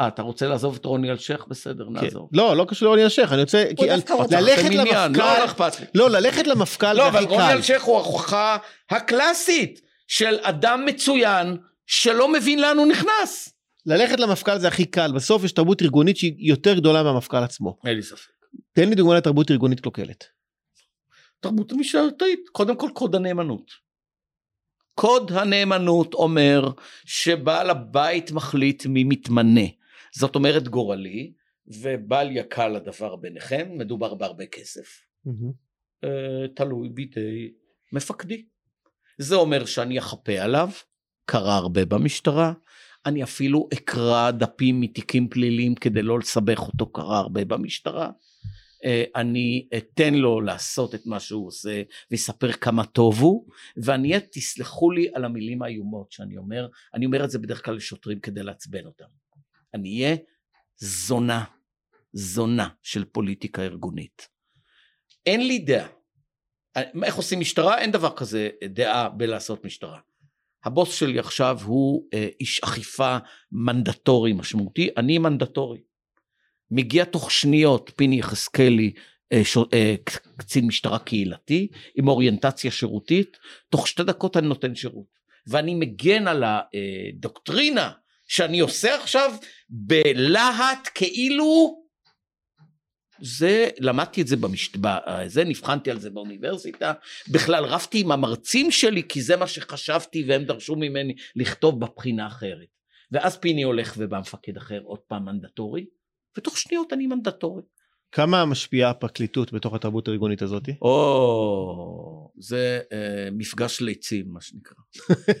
[0.00, 1.46] אה, אתה רוצה לעזוב את רוני אלשיך?
[1.48, 1.92] בסדר, כן.
[1.92, 2.28] נעזוב.
[2.32, 3.64] לא, לא קשור לרוני אלשיך, אני רוצה...
[3.76, 4.40] כי דווקא רוצה.
[4.40, 5.44] ללכת עניין, לא, לא למפכ"ל...
[5.44, 5.86] אכפת לי.
[5.94, 7.52] לא, ללכת למפכ"ל לא, אבל רוני.
[7.52, 8.56] אלשיך הוא ההוכחה
[8.90, 13.52] הקלאסית של אדם מצוין שלא מבין לאן הוא נכנס.
[13.86, 15.12] ללכת למפכ"ל זה הכי קל.
[15.12, 17.78] בסוף יש תרבות ארגונית שהיא יותר גדולה מהמפכ"ל עצמו.
[17.86, 18.30] אין לי ספק.
[18.72, 20.24] תן לי דוגמה לתרבות ארגונית קלוקלת.
[21.40, 23.70] תרבות המשטרתית, קודם כל קוד הנאמנות.
[24.94, 26.70] קוד הנאמנות אומר
[27.04, 29.79] שבעל הבית מחליט מי מתמנה.
[30.14, 31.32] זאת אומרת גורלי,
[31.66, 35.00] ובל יקל הדבר ביניכם, מדובר בהרבה כסף.
[36.04, 37.52] אה, תלוי בידי
[37.92, 38.46] מפקדי.
[39.18, 40.68] זה אומר שאני אחפה עליו,
[41.24, 42.52] קרה הרבה במשטרה,
[43.06, 48.10] אני אפילו אקרא דפים מתיקים פליליים כדי לא לסבך אותו, קרה הרבה במשטרה.
[48.84, 53.46] אה, אני אתן לו לעשות את מה שהוא עושה ויספר כמה טוב הוא,
[53.76, 57.74] ואני אהיה, תסלחו לי על המילים האיומות שאני אומר, אני אומר את זה בדרך כלל
[57.74, 59.04] לשוטרים כדי לעצבן אותם.
[59.74, 60.16] אני אהיה
[60.76, 61.44] זונה,
[62.12, 64.28] זונה של פוליטיקה ארגונית.
[65.26, 65.88] אין לי דעה.
[67.04, 67.78] איך עושים משטרה?
[67.78, 69.98] אין דבר כזה דעה בלעשות משטרה.
[70.64, 73.16] הבוס שלי עכשיו הוא אה, איש אכיפה
[73.52, 75.80] מנדטורי משמעותי, אני מנדטורי.
[76.70, 78.92] מגיע תוך שניות פיני יחזקאלי,
[79.32, 79.42] אה.
[79.72, 79.94] אה,
[80.36, 83.36] קצין משטרה קהילתי, עם אוריינטציה שירותית,
[83.68, 85.20] תוך שתי דקות אני נותן שירות.
[85.46, 87.90] ואני מגן על הדוקטרינה
[88.30, 89.34] שאני עושה עכשיו
[89.68, 91.80] בלהט כאילו
[93.20, 94.72] זה למדתי את זה במשת...
[95.26, 96.92] זה נבחנתי על זה באוניברסיטה
[97.28, 102.68] בכלל רבתי עם המרצים שלי כי זה מה שחשבתי והם דרשו ממני לכתוב בבחינה אחרת.
[103.12, 105.86] ואז פיני הולך ובא מפקד אחר עוד פעם מנדטורי
[106.38, 107.62] ותוך שניות אני מנדטורי
[108.12, 110.68] כמה משפיעה הפרקליטות בתוך התרבות הארגונית הזאת?
[110.82, 114.76] או, זה אה, מפגש ליצים מה שנקרא.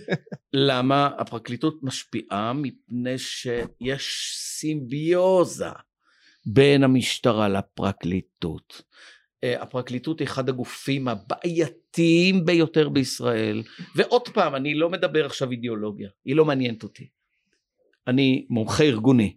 [0.68, 2.52] למה הפרקליטות משפיעה?
[2.52, 5.70] מפני שיש סימביוזה
[6.46, 8.82] בין המשטרה לפרקליטות.
[9.44, 13.62] אה, הפרקליטות היא אחד הגופים הבעייתיים ביותר בישראל,
[13.96, 17.08] ועוד פעם, אני לא מדבר עכשיו אידיאולוגיה, היא לא מעניינת אותי.
[18.06, 19.36] אני מומחה ארגוני.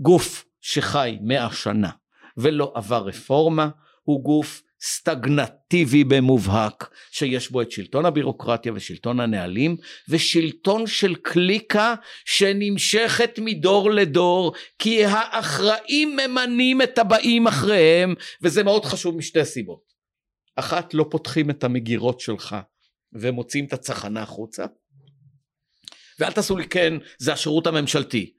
[0.00, 1.90] גוף שחי מאה שנה
[2.36, 3.68] ולא עבר רפורמה,
[4.02, 9.76] הוא גוף סטגנטיבי במובהק, שיש בו את שלטון הבירוקרטיה ושלטון הנהלים,
[10.08, 19.16] ושלטון של קליקה שנמשכת מדור לדור, כי האחראים ממנים את הבאים אחריהם, וזה מאוד חשוב
[19.16, 19.94] משתי סיבות.
[20.56, 22.56] אחת, לא פותחים את המגירות שלך
[23.12, 24.64] ומוציאים את הצחנה החוצה.
[26.18, 28.32] ואל תעשו לי כן, זה השירות הממשלתי.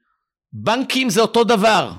[0.52, 1.92] בנקים זה אותו דבר.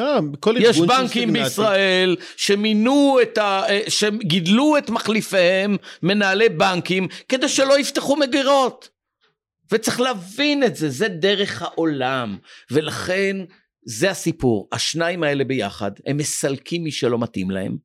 [0.00, 0.18] אה,
[0.58, 3.62] יש בנקים בישראל שמינו את ה...
[3.68, 8.88] אה, שגידלו את מחליפיהם מנהלי בנקים כדי שלא יפתחו מגירות.
[9.72, 12.38] וצריך להבין את זה זה דרך העולם.
[12.70, 13.36] ולכן
[13.84, 14.68] זה הסיפור.
[14.72, 17.76] השניים האלה ביחד הם מסלקים מי שלא מתאים להם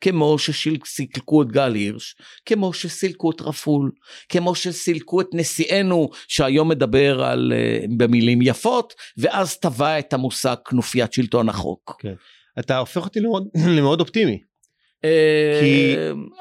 [0.00, 3.90] כמו שסילקו את גל הירש, כמו שסילקו את רפול,
[4.28, 11.12] כמו שסילקו את נשיאנו שהיום מדבר על, uh, במילים יפות, ואז טבע את המושג כנופיית
[11.12, 11.96] שלטון החוק.
[11.98, 12.14] כן.
[12.58, 14.38] אתה הופך אותי למאוד, למאוד אופטימי.
[15.04, 15.94] אה, כי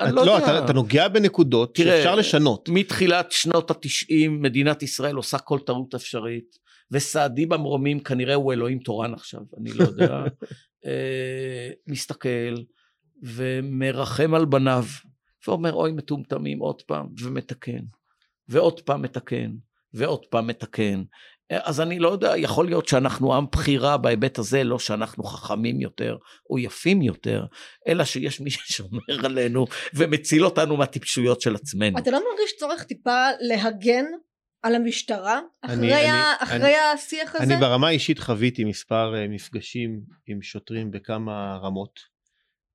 [0.03, 2.69] את, לא, לא אתה, אתה נוגע בנקודות תראה, שאפשר לשנות.
[2.69, 6.57] מתחילת שנות התשעים מדינת ישראל עושה כל טעות אפשרית
[6.91, 10.23] וסעדי במרומים כנראה הוא אלוהים תורן עכשיו אני לא יודע
[10.85, 12.55] אה, מסתכל
[13.23, 14.83] ומרחם על בניו,
[15.47, 17.83] ואומר אוי מטומטמים עוד פעם, ומתקן,
[18.47, 19.51] ועוד פעם מתקן,
[19.93, 21.03] ועוד פעם מתקן.
[21.49, 26.17] אז אני לא יודע, יכול להיות שאנחנו עם בחירה בהיבט הזה, לא שאנחנו חכמים יותר
[26.49, 27.45] או יפים יותר,
[27.87, 31.97] אלא שיש מי ששומר עלינו ומציל אותנו מהטיפשויות של עצמנו.
[31.97, 34.05] אתה לא מרגיש צורך טיפה להגן
[34.61, 37.43] על המשטרה אחרי, אני, ה, אחרי אני, השיח הזה?
[37.43, 42.16] אני ברמה האישית חוויתי מספר אה, מפגשים עם שוטרים בכמה רמות.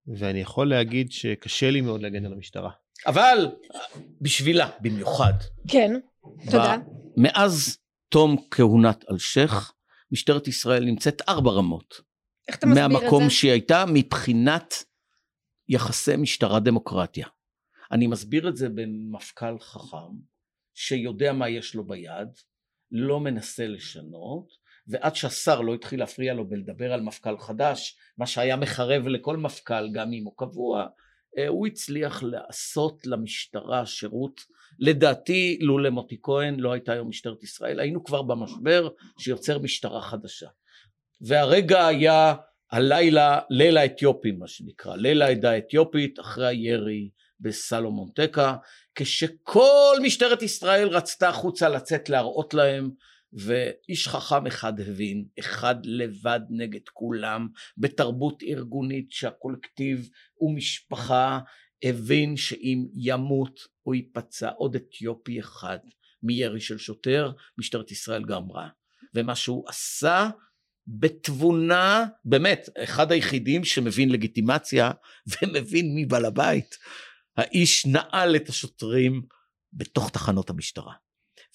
[0.07, 2.71] ואני יכול להגיד שקשה לי מאוד להגן על המשטרה.
[3.07, 3.49] אבל
[4.21, 5.33] בשבילה במיוחד.
[5.69, 5.91] כן,
[6.51, 6.77] תודה.
[7.17, 7.79] מאז
[8.09, 9.73] תום כהונת אלשיך,
[10.13, 11.95] משטרת ישראל נמצאת ארבע רמות.
[12.49, 12.99] איך אתה מסביר את זה?
[12.99, 14.75] מהמקום שהיא הייתה מבחינת
[15.69, 17.27] יחסי משטרה דמוקרטיה.
[17.93, 20.17] אני מסביר את זה במפכ"ל חכם,
[20.75, 22.29] שיודע מה יש לו ביד,
[22.91, 24.47] לא מנסה לשנות,
[24.87, 29.93] ועד שהשר לא התחיל להפריע לו בלדבר על מפכ"ל חדש, מה שהיה מחרב לכל מפכ"ל
[29.93, 30.87] גם אם הוא קבוע,
[31.39, 34.41] אה, הוא הצליח לעשות למשטרה שירות,
[34.79, 40.49] לדעתי לולא מוטי כהן לא הייתה היום משטרת ישראל, היינו כבר במשבר שיוצר משטרה חדשה.
[41.21, 42.35] והרגע היה
[42.73, 47.11] הלילה, ליל האתיופים מה שנקרא, ליל העדה האתיופית אחרי הירי
[47.41, 48.57] בסלומון טקה,
[48.95, 52.91] כשכל משטרת ישראל רצתה החוצה לצאת להראות להם
[53.33, 61.39] ואיש חכם אחד הבין, אחד לבד נגד כולם, בתרבות ארגונית שהקולקטיב הוא משפחה,
[61.83, 65.79] הבין שאם ימות או ייפצע עוד אתיופי אחד
[66.23, 68.69] מירי של שוטר, משטרת ישראל גמרה.
[69.15, 70.31] ומה שהוא עשה
[70.87, 74.91] בתבונה, באמת, אחד היחידים שמבין לגיטימציה
[75.27, 76.77] ומבין מי בעל הבית.
[77.37, 79.23] האיש נעל את השוטרים
[79.73, 80.93] בתוך תחנות המשטרה.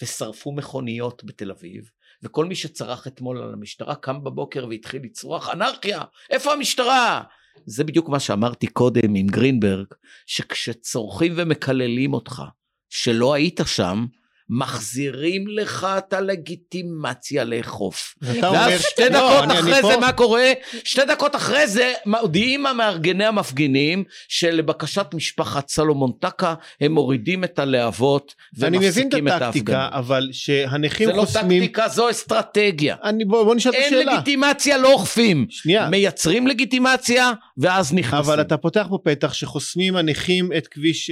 [0.01, 1.89] ושרפו מכוניות בתל אביב,
[2.23, 7.23] וכל מי שצרח אתמול על המשטרה קם בבוקר והתחיל לצרוח אנרכיה, איפה המשטרה?
[7.65, 9.87] זה בדיוק מה שאמרתי קודם עם גרינברג,
[10.25, 12.43] שכשצורכים ומקללים אותך
[12.89, 14.05] שלא היית שם,
[14.49, 18.15] מחזירים לך את הלגיטימציה לאכוף.
[18.21, 19.99] ואז שתי לא, דקות אני, אחרי אני זה פה...
[19.99, 20.51] מה קורה?
[20.83, 28.35] שתי דקות אחרי זה מודיעים המארגני המפגינים שלבקשת משפחת סלומון טקה הם מורידים את הלהבות
[28.57, 29.07] ומפסיקים את ההפגנה.
[29.07, 31.49] אני מבין את הטקטיקה אבל שהנכים חוסמים...
[31.49, 32.95] זה לא טקטיקה זו אסטרטגיה.
[33.03, 33.99] אני, בוא, בוא נשאל את השאלה.
[33.99, 35.45] אין לגיטימציה לא אוכפים.
[35.49, 35.89] שנייה.
[35.89, 38.17] מייצרים לגיטימציה ואז נכנסים.
[38.17, 41.11] אבל אתה פותח פה פתח שחוסמים הנכים את כביש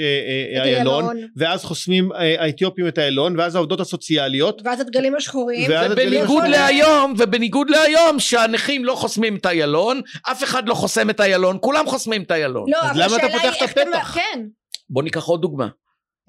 [0.56, 3.25] איילון אה, אה, ואז חוסמים אה, האתיופים את איילון.
[3.26, 9.46] השלטון ואז העובדות הסוציאליות ואז הדגלים השחורים ובניגוד להיום ובניגוד להיום שהנכים לא חוסמים את
[9.46, 10.02] איילון
[10.32, 13.56] אף אחד לא חוסם את איילון כולם חוסמים את איילון לא, אז למה אתה פותח
[13.58, 14.12] את הפתח?
[14.16, 14.46] כן.
[14.90, 15.68] בוא ניקח עוד דוגמה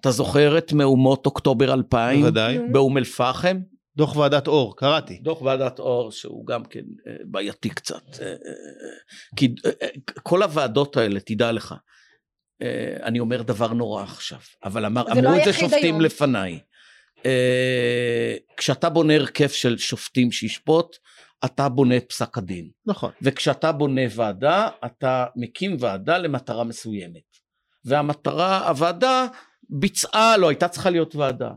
[0.01, 3.57] אתה זוכר את מהומות אוקטובר 2000 בוודאי באום אל פחם
[3.97, 5.19] דוח ועדת אור, קראתי.
[5.23, 8.03] דוח ועדת אור שהוא גם כן אה, בעייתי קצת.
[8.21, 8.35] אה, אה,
[9.37, 9.55] כי
[10.23, 11.75] כל הוועדות האלה, תדע לך,
[13.03, 16.01] אני אומר דבר נורא עכשיו, אבל אמר, אמרו לא את זה שופטים היום.
[16.01, 16.61] לפניי.
[18.57, 20.97] כשאתה בונה הרכב של שופטים שישפוט,
[21.45, 22.71] אתה בונה את פסק הדין.
[22.87, 23.11] נכון.
[23.23, 27.37] וכשאתה בונה ועדה, אתה מקים ועדה למטרה מסוימת.
[27.85, 29.27] והמטרה, הוועדה
[29.71, 31.51] ביצעה, לא הייתה צריכה להיות ועדה.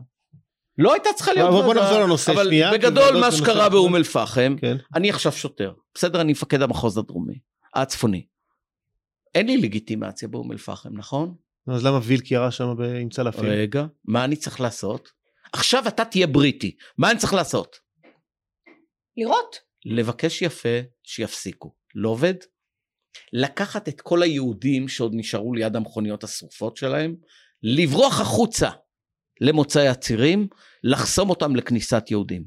[0.78, 1.66] לא הייתה צריכה להיות ועדה.
[1.66, 2.68] בוא נחזור לנושא אבל שנייה.
[2.68, 4.76] אבל בגדול מה שקרה באום אל פחם, כן.
[4.94, 6.20] אני עכשיו שוטר, בסדר?
[6.20, 7.38] אני מפקד המחוז הדרומי,
[7.74, 8.26] הצפוני.
[9.34, 11.34] אין לי לגיטימציה באום אל פחם, נכון?
[11.68, 13.44] אז למה וילק ירה שם עם צלפים?
[13.44, 15.19] רגע, מה אני צריך לעשות?
[15.52, 17.76] עכשיו אתה תהיה בריטי, מה אני צריך לעשות?
[19.16, 19.56] לראות.
[19.84, 21.74] לבקש יפה שיפסיקו.
[21.94, 22.34] לא עובד?
[23.32, 27.16] לקחת את כל היהודים שעוד נשארו ליד המכוניות השרופות שלהם,
[27.62, 28.70] לברוח החוצה
[29.40, 30.48] למוצאי הצירים,
[30.84, 32.44] לחסום אותם לכניסת יהודים.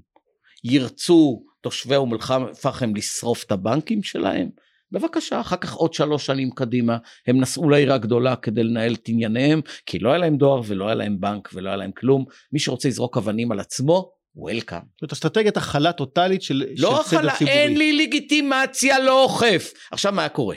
[0.64, 4.50] ירצו תושבי אום אל-פחם לשרוף את הבנקים שלהם,
[4.94, 9.62] בבקשה, אחר כך עוד שלוש שנים קדימה, הם נסעו לעיר הגדולה כדי לנהל את ענייניהם,
[9.86, 12.26] כי לא היה להם דואר ולא היה להם בנק ולא היה להם כלום.
[12.52, 14.82] מי שרוצה לזרוק אבנים על עצמו, וולקאם.
[15.02, 17.58] זאת אסטרטגיית הכלה טוטאלית של, לא של סדר ציבורי.
[17.58, 19.74] אין לי לגיטימציה, לא אוכף.
[19.92, 20.56] עכשיו מה קורה?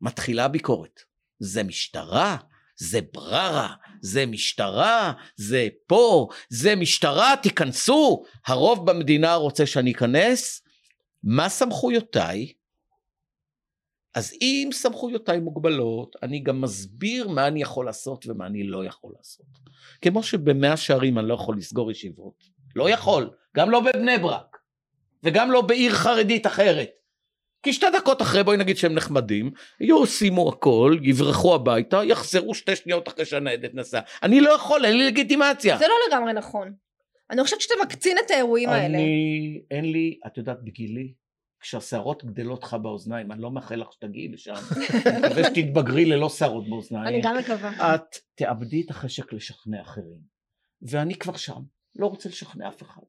[0.00, 1.00] מתחילה ביקורת.
[1.38, 2.36] זה משטרה,
[2.76, 3.68] זה בררה,
[4.02, 8.22] זה משטרה, זה פה, זה משטרה, תיכנסו.
[8.46, 10.62] הרוב במדינה רוצה שאני אכנס.
[11.24, 12.57] מה סמכויותיי?
[14.18, 19.12] אז אם סמכויותיי מוגבלות, אני גם מסביר מה אני יכול לעשות ומה אני לא יכול
[19.16, 19.46] לעשות.
[20.02, 22.44] כמו שבמאה שערים אני לא יכול לסגור ישיבות.
[22.76, 24.56] לא יכול, גם לא בבני ברק,
[25.22, 26.90] וגם לא בעיר חרדית אחרת.
[27.62, 29.50] כי שתי דקות אחרי בואי נגיד שהם נחמדים,
[29.80, 34.00] ישימו הכל, יברחו הביתה, יחזרו שתי שניות אחרי שהניידת נסעה.
[34.22, 35.78] אני לא יכול, אין לי לגיטימציה.
[35.78, 36.72] זה לא לגמרי נכון.
[37.30, 38.98] אני חושבת שאתה מקצין את האירועים אני, האלה.
[38.98, 41.12] אני, אין לי, את יודעת, בגילי,
[41.60, 44.54] כשהשערות גדלות לך באוזניים, אני לא מאחל לך שתגיעי לשם,
[45.06, 47.06] אני מקווה שתתבגרי ללא שערות באוזניים.
[47.06, 47.94] אני גם מקווה.
[47.94, 50.38] את תאבדי את החשק לשכנע אחרים.
[50.82, 51.60] ואני כבר שם,
[51.96, 53.02] לא רוצה לשכנע אף אחד.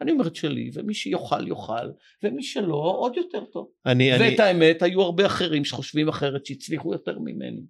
[0.00, 1.90] אני אומר את שלי, ומי שיוכל יוכל,
[2.22, 3.70] ומי שלא עוד יותר טוב.
[3.86, 4.42] אני, ואת אני...
[4.42, 7.62] האמת, היו הרבה אחרים שחושבים אחרת שהצליחו יותר ממני,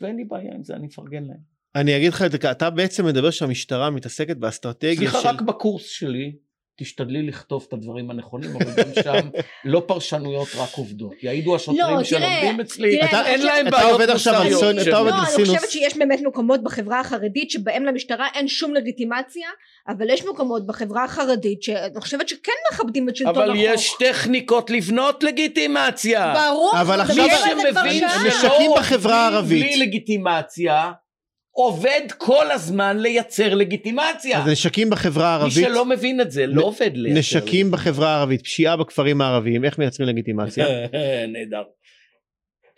[0.00, 1.50] ואין לי בעיה עם זה, אני מפרגן להם.
[1.74, 5.10] אני אגיד לך את זה, אתה בעצם מדבר שהמשטרה מתעסקת באסטרטגיה של...
[5.10, 6.36] סליחה, רק בקורס שלי,
[6.80, 9.28] תשתדלי לכתוב את הדברים הנכונים, אבל גם שם
[9.64, 11.12] לא פרשנויות, רק עובדות.
[11.22, 14.64] יעידו השוטרים לא, שלומדים אצלי, תראה, אתה, אין להם בעיות מוסריות.
[14.88, 19.48] אתה עובד לא, אני חושבת שיש באמת מקומות בחברה החרדית שבהם למשטרה אין שום לגיטימציה,
[19.88, 23.46] אבל יש מקומות בחברה החרדית שאני חושבת שכן מכבדים את שלטון החוק.
[23.46, 26.34] אבל יש טכניקות לבנות לגיטימציה.
[26.34, 27.26] ברור, אבל עכשיו
[27.56, 29.62] מי שמבין, משקים בחברה הערבית.
[29.62, 30.92] בלי לגיטימציה,
[31.66, 34.38] עובד כל הזמן לייצר לגיטימציה.
[34.38, 35.56] אז נשקים בחברה הערבית.
[35.56, 37.18] מי שלא מבין את זה לא עובד לייצר.
[37.18, 40.66] נשקים בחברה הערבית, פשיעה בכפרים הערביים, איך מייצרים לגיטימציה?
[41.32, 41.62] נהדר.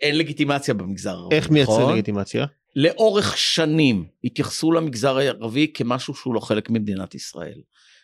[0.01, 1.35] אין לגיטימציה במגזר הערבי.
[1.35, 1.93] איך מייצרים נכון?
[1.93, 2.45] לגיטימציה?
[2.75, 7.61] לאורך שנים התייחסו למגזר הערבי כמשהו שהוא לא חלק ממדינת ישראל.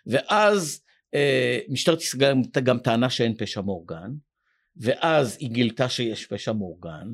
[0.08, 0.82] ואז
[1.16, 4.12] אה, משטרת ישראל גם טענה שאין פשע מאורגן,
[4.78, 7.08] ואז היא גילתה שיש פשע מאורגן,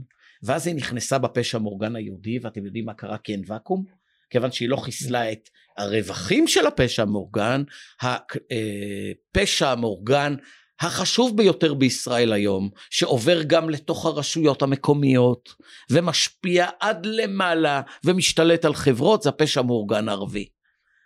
[0.43, 3.83] ואז היא נכנסה בפשע המאורגן היהודי, ואתם יודעים מה קרה כי אין ואקום?
[4.29, 7.63] כיוון שהיא לא חיסלה את הרווחים של הפשע המאורגן,
[8.01, 10.36] הפשע המאורגן
[10.79, 15.49] החשוב ביותר בישראל היום, שעובר גם לתוך הרשויות המקומיות,
[15.89, 20.49] ומשפיע עד למעלה, ומשתלט על חברות, זה הפשע המאורגן הערבי.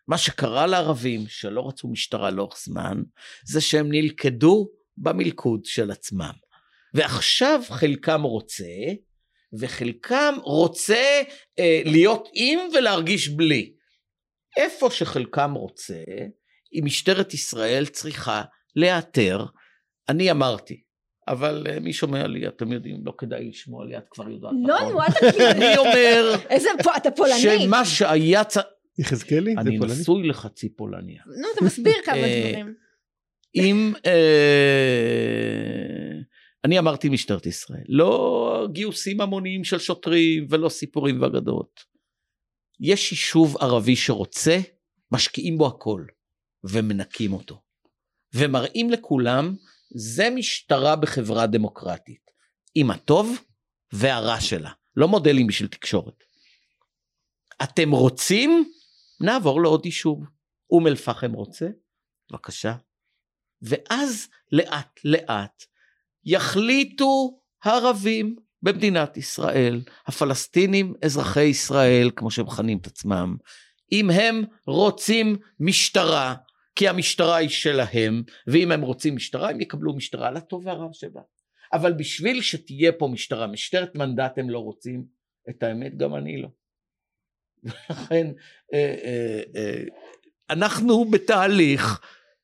[0.08, 3.02] מה שקרה לערבים, שלא רצו משטרה לאורך זמן,
[3.46, 6.34] זה שהם נלכדו במלכוד של עצמם.
[6.94, 8.66] ועכשיו חלקם רוצה
[9.60, 11.22] וחלקם רוצה
[11.60, 13.74] אה, להיות עם ולהרגיש בלי.
[14.58, 16.04] איפה שחלקם רוצה,
[16.74, 18.44] אם משטרת ישראל צריכה
[18.76, 19.46] לאתר,
[20.10, 20.84] אני אמרתי,
[21.28, 24.52] אבל uh, מי שומע לי, אתם יודעים, לא כדאי לשמוע לי, את כבר יודעת.
[24.68, 24.80] לא.
[24.90, 25.42] נו, אל תקשיב.
[25.56, 27.40] אני אומר, איזה, אתה פולני.
[27.40, 28.66] שמה שהיה צריך...
[29.00, 29.56] יחזקאלי?
[29.58, 31.22] אני נשוי לחצי פולניה.
[31.26, 32.76] נו, אתה מסביר כמה אה, דברים.
[33.56, 33.94] אם...
[36.66, 41.80] אני אמרתי משטרת ישראל, לא גיוסים המוניים של שוטרים ולא סיפורים ואגדות.
[42.80, 44.60] יש יישוב ערבי שרוצה,
[45.12, 46.06] משקיעים בו הכל,
[46.64, 47.62] ומנקים אותו.
[48.34, 49.56] ומראים לכולם,
[49.96, 52.32] זה משטרה בחברה דמוקרטית,
[52.76, 53.38] עם הטוב
[53.94, 56.24] והרע שלה, לא מודלים בשביל תקשורת.
[57.64, 58.72] אתם רוצים?
[59.22, 60.24] נעבור לעוד יישוב.
[60.72, 61.68] אום אל פחם רוצה?
[62.32, 62.76] בבקשה.
[63.62, 65.64] ואז לאט לאט
[66.32, 73.38] יחליטו הערבים במדינת ישראל, הפלסטינים אזרחי ישראל, כמו שהם מכנים את עצמם,
[73.92, 76.36] אם הם רוצים משטרה
[76.76, 81.22] כי המשטרה היא שלהם, ואם הם רוצים משטרה הם יקבלו משטרה לטוב והרע שבה.
[81.74, 85.06] אבל בשביל שתהיה פה משטרה, משטרת מנדט הם לא רוצים,
[85.50, 86.48] את האמת גם אני לא.
[87.64, 88.28] ולכן
[88.74, 89.84] אה, אה, אה,
[90.50, 92.02] אנחנו בתהליך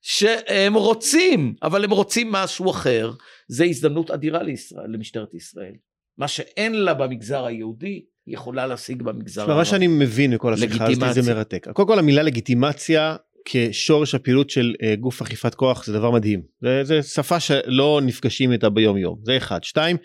[0.07, 3.11] שהם רוצים, אבל הם רוצים משהו אחר,
[3.47, 5.73] זה הזדמנות אדירה לישראל, למשטרת ישראל.
[6.17, 9.57] מה שאין לה במגזר היהודי, היא יכולה להשיג במגזר הערבי.
[9.57, 11.67] מה שאני מבין מכל השיחה הזאת זה מרתק.
[11.73, 16.41] קודם כל המילה לגיטימציה כשורש הפעילות של uh, גוף אכיפת כוח זה דבר מדהים.
[16.61, 19.19] זה, זה שפה שלא נפגשים איתה ביום יום.
[19.23, 19.63] זה אחד.
[19.63, 19.97] שתיים,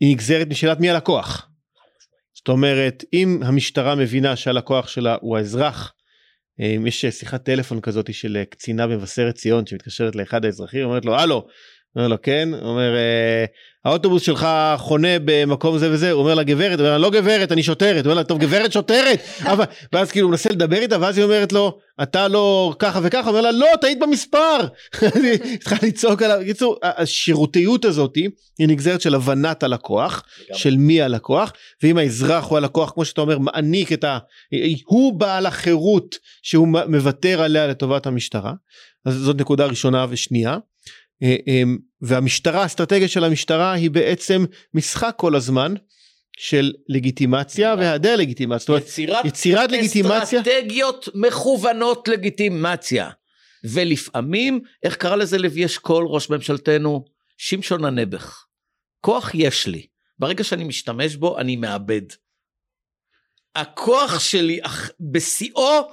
[0.00, 1.48] היא נגזרת משאלת מי הלקוח.
[2.34, 5.96] זאת אומרת, אם המשטרה מבינה שהלקוח שלה הוא האזרח, אה,
[6.58, 11.46] יש שיחת טלפון כזאת של אה, קצינה במבשרת ציון שמתקשרת לאחד האזרחים, אומרת לו, הלו,
[11.96, 13.44] אומר לו כן, הוא אומר אה,
[13.84, 17.52] האוטובוס שלך חונה במקום זה וזה, הוא אומר לה גברת, הוא אומר לה לא גברת
[17.52, 19.20] אני שוטרת, הוא אומר לה טוב גברת שוטרת,
[19.52, 23.20] אבל, ואז כאילו הוא מנסה לדבר איתה ואז היא אומרת לו אתה לא ככה וככה,
[23.20, 24.58] הוא אומר לה לא טעית במספר,
[25.22, 28.14] היא צריכה לצעוק עליו, בקיצור השירותיות הזאת
[28.58, 30.22] היא נגזרת של הבנת הלקוח,
[30.52, 34.18] של מי הלקוח, ואם האזרח הוא הלקוח כמו שאתה אומר מעניק את ה...
[34.86, 38.52] הוא בעל החירות שהוא מוותר עליה לטובת המשטרה,
[39.04, 40.56] אז זאת נקודה ראשונה ושנייה.
[41.22, 44.44] אה, אמ, והמשטרה האסטרטגיה של המשטרה היא בעצם
[44.74, 45.74] משחק כל הזמן
[46.38, 48.76] של לגיטימציה והיעדר לגיטימציה.
[48.76, 50.40] יצירת, יצירת לגיטימציה.
[50.40, 53.10] אסטרטגיות מכוונות לגיטימציה.
[53.64, 57.04] ולפעמים, איך קרא לזה לוי אשכול ראש ממשלתנו?
[57.36, 58.44] שמשון הנעבך.
[59.00, 59.86] כוח יש לי,
[60.18, 62.02] ברגע שאני משתמש בו אני מאבד.
[63.54, 64.60] הכוח שלי
[65.12, 65.90] בשיאו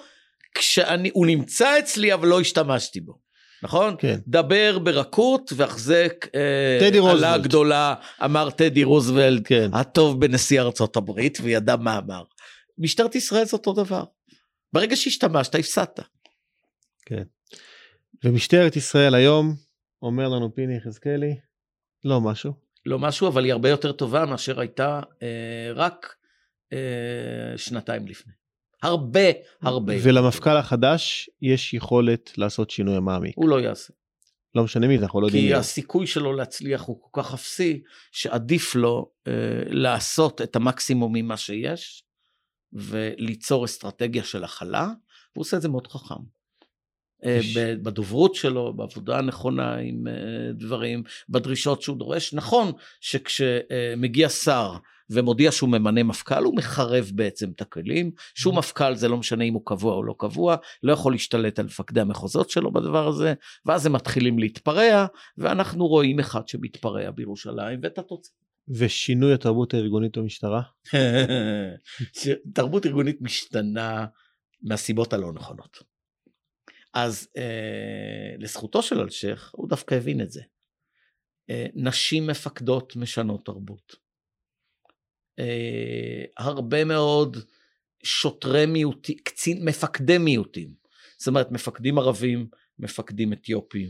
[0.55, 3.22] כשהוא נמצא אצלי אבל לא השתמשתי בו.
[3.63, 3.95] נכון?
[3.99, 4.19] כן.
[4.27, 7.95] דבר ברכות והחזק אה, עלה גדולה,
[8.25, 9.69] אמר טדי רוזוולט, כן.
[9.73, 12.23] הטוב בנשיא ארצות הברית, וידע מה אמר.
[12.77, 14.03] משטרת ישראל זה אותו דבר.
[14.73, 15.99] ברגע שהשתמשת, הפסדת.
[17.05, 17.23] כן.
[18.23, 19.55] ומשטרת ישראל היום,
[20.01, 21.35] אומר לנו פיני יחזקאלי,
[22.05, 22.53] לא משהו.
[22.85, 26.15] לא משהו, אבל היא הרבה יותר טובה מאשר הייתה אה, רק
[26.73, 28.33] אה, שנתיים לפני.
[28.83, 29.29] הרבה
[29.61, 29.93] הרבה.
[30.03, 33.33] ולמפכ"ל החדש יש יכולת לעשות שינוי מעמיק.
[33.35, 33.93] הוא לא יעשה.
[34.55, 35.47] לא משנה מי זה אנחנו לא יודעים.
[35.47, 37.81] כי הסיכוי שלו להצליח הוא כל כך אפסי
[38.11, 39.33] שעדיף לו אה,
[39.65, 42.03] לעשות את המקסימום ממה שיש
[42.73, 44.87] וליצור אסטרטגיה של הכלה
[45.33, 46.15] הוא עושה את זה מאוד חכם.
[47.25, 47.39] אה,
[47.83, 50.13] בדוברות שלו, בעבודה הנכונה עם אה,
[50.53, 52.33] דברים, בדרישות שהוא דורש.
[52.33, 52.71] נכון
[53.01, 54.77] שכשמגיע שר
[55.09, 58.11] ומודיע שהוא ממנה מפכ"ל, הוא מחרב בעצם את הכלים.
[58.35, 58.57] שום mm-hmm.
[58.57, 62.01] מפכ"ל, זה לא משנה אם הוא קבוע או לא קבוע, לא יכול להשתלט על מפקדי
[62.01, 63.33] המחוזות שלו בדבר הזה,
[63.65, 65.05] ואז הם מתחילים להתפרע,
[65.37, 68.43] ואנחנו רואים אחד שמתפרע בירושלים, ואת התוצאה.
[68.67, 70.61] ושינוי התרבות הארגונית במשטרה?
[72.55, 74.05] תרבות ארגונית משתנה
[74.61, 75.77] מהסיבות הלא נכונות.
[76.93, 80.41] אז אה, לזכותו של אלשיך, הוא דווקא הבין את זה.
[81.49, 84.02] אה, נשים מפקדות משנות תרבות.
[85.39, 87.37] אה, הרבה מאוד
[88.03, 90.69] שוטרי מיעוטים, קצין, מפקדי מיעוטים.
[91.17, 92.47] זאת אומרת, מפקדים ערבים,
[92.79, 93.89] מפקדים אתיופים,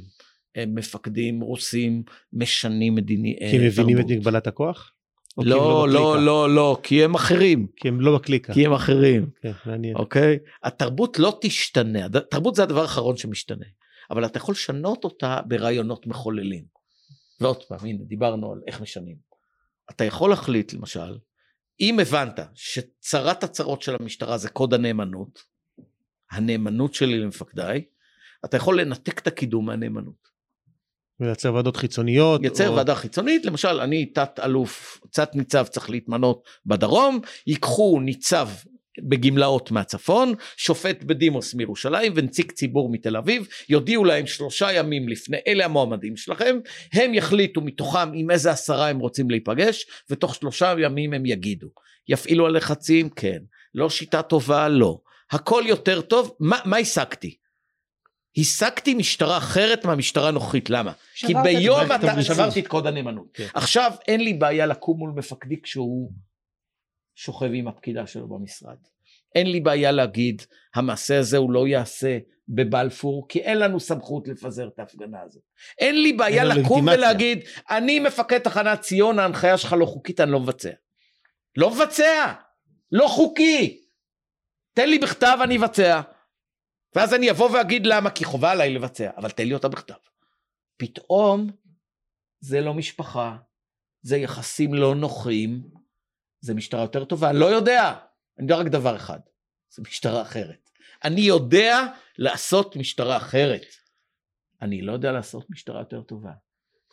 [0.57, 4.91] מפקדים רוסים, משנים מדיני כי הם מבינים את מגבלת הכוח?
[5.37, 7.67] לא, לא, לא, לא, לא, כי הם אחרים.
[7.75, 8.53] כי הם לא בקליקה.
[8.53, 9.29] כי הם אחרים.
[9.41, 9.95] כן, מעניין.
[9.95, 10.39] אוקיי?
[10.63, 13.65] התרבות לא תשתנה, תרבות זה הדבר האחרון שמשתנה,
[14.11, 16.63] אבל אתה יכול לשנות אותה ברעיונות מחוללים.
[17.41, 19.15] ועוד פעם, הנה, דיברנו על איך משנים.
[19.91, 21.17] אתה יכול להחליט, למשל,
[21.79, 25.43] אם הבנת שצרת הצרות של המשטרה זה קוד הנאמנות,
[26.31, 27.83] הנאמנות שלי למפקדיי,
[28.45, 30.33] אתה יכול לנתק את הקידום מהנאמנות.
[31.19, 32.41] ולייצר ועדות חיצוניות.
[32.43, 32.75] יצר או...
[32.75, 38.49] ועדה חיצונית, למשל אני תת אלוף, תת ניצב צריך להתמנות בדרום, ייקחו ניצב
[39.01, 45.65] בגמלאות מהצפון, שופט בדימוס מירושלים ונציג ציבור מתל אביב, יודיעו להם שלושה ימים לפני אלה
[45.65, 46.59] המועמדים שלכם,
[46.93, 51.67] הם יחליטו מתוכם עם איזה עשרה הם רוצים להיפגש, ותוך שלושה ימים הם יגידו.
[52.07, 53.09] יפעילו הלחצים?
[53.09, 53.39] כן.
[53.75, 54.69] לא שיטה טובה?
[54.69, 54.99] לא.
[55.31, 56.35] הכל יותר טוב?
[56.39, 57.37] מה, מה השגתי?
[58.37, 60.91] השגתי משטרה אחרת מהמשטרה הנוכחית, למה?
[61.15, 62.23] כי ביום אתה...
[62.23, 63.27] שברתי את קוד הנאמנות.
[63.33, 63.47] כן.
[63.53, 66.11] עכשיו אין לי בעיה לקום מול מפקדי כשהוא
[67.15, 68.77] שוכב עם הפקידה שלו במשרד.
[69.35, 70.41] אין לי בעיה להגיד,
[70.75, 75.43] המעשה הזה הוא לא יעשה בבלפור, כי אין לנו סמכות לפזר את ההפגנה הזאת.
[75.79, 77.39] אין לי בעיה אין לקום ולהגיד,
[77.69, 80.71] אני מפקד תחנת ציון, ההנחיה שלך לא חוקית, אני לא מבצע.
[81.57, 82.33] לא מבצע!
[82.91, 83.81] לא חוקי!
[84.73, 86.01] תן לי בכתב, אני אבצע.
[86.95, 89.93] ואז אני אבוא ואגיד למה, כי חובה עליי לבצע, אבל תן לי אותה בכתב.
[90.77, 91.49] פתאום
[92.39, 93.37] זה לא משפחה,
[94.01, 95.61] זה יחסים לא נוחים,
[96.43, 97.93] זה משטרה יותר טובה, אני לא יודע,
[98.39, 99.19] אני יודע רק דבר אחד,
[99.69, 100.69] זה משטרה אחרת.
[101.03, 101.85] אני יודע
[102.17, 103.65] לעשות משטרה אחרת.
[104.61, 106.31] אני לא יודע לעשות משטרה יותר טובה.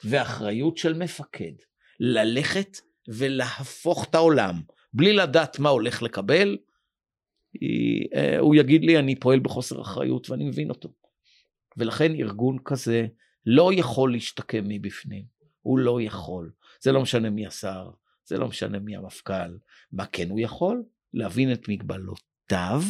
[0.05, 1.53] ואחריות של מפקד,
[2.01, 2.77] ללכת
[3.09, 4.61] ולהפוך את העולם,
[4.93, 6.59] בלי לדעת מה הולך לקבל,
[7.53, 10.89] היא, אה, הוא יגיד לי, אני פועל בחוסר אחריות ואני מבין אותו.
[11.77, 13.07] ולכן ארגון כזה
[13.47, 15.25] לא יכול להשתקם מבפנים.
[15.63, 16.53] הוא לא יכול.
[16.81, 17.91] זה לא משנה מי השר,
[18.31, 19.57] זה לא משנה מי המפכ"ל.
[19.93, 20.83] מה כן הוא יכול?
[21.15, 22.83] להבין את מגבלותיו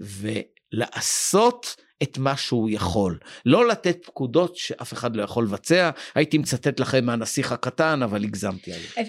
[0.00, 3.18] ולעשות את מה שהוא יכול.
[3.46, 5.90] לא לתת פקודות שאף אחד לא יכול לבצע.
[6.14, 8.86] הייתי מצטט לכם מהנסיך הקטן, אבל הגזמתי עליו.
[8.98, 9.02] אה,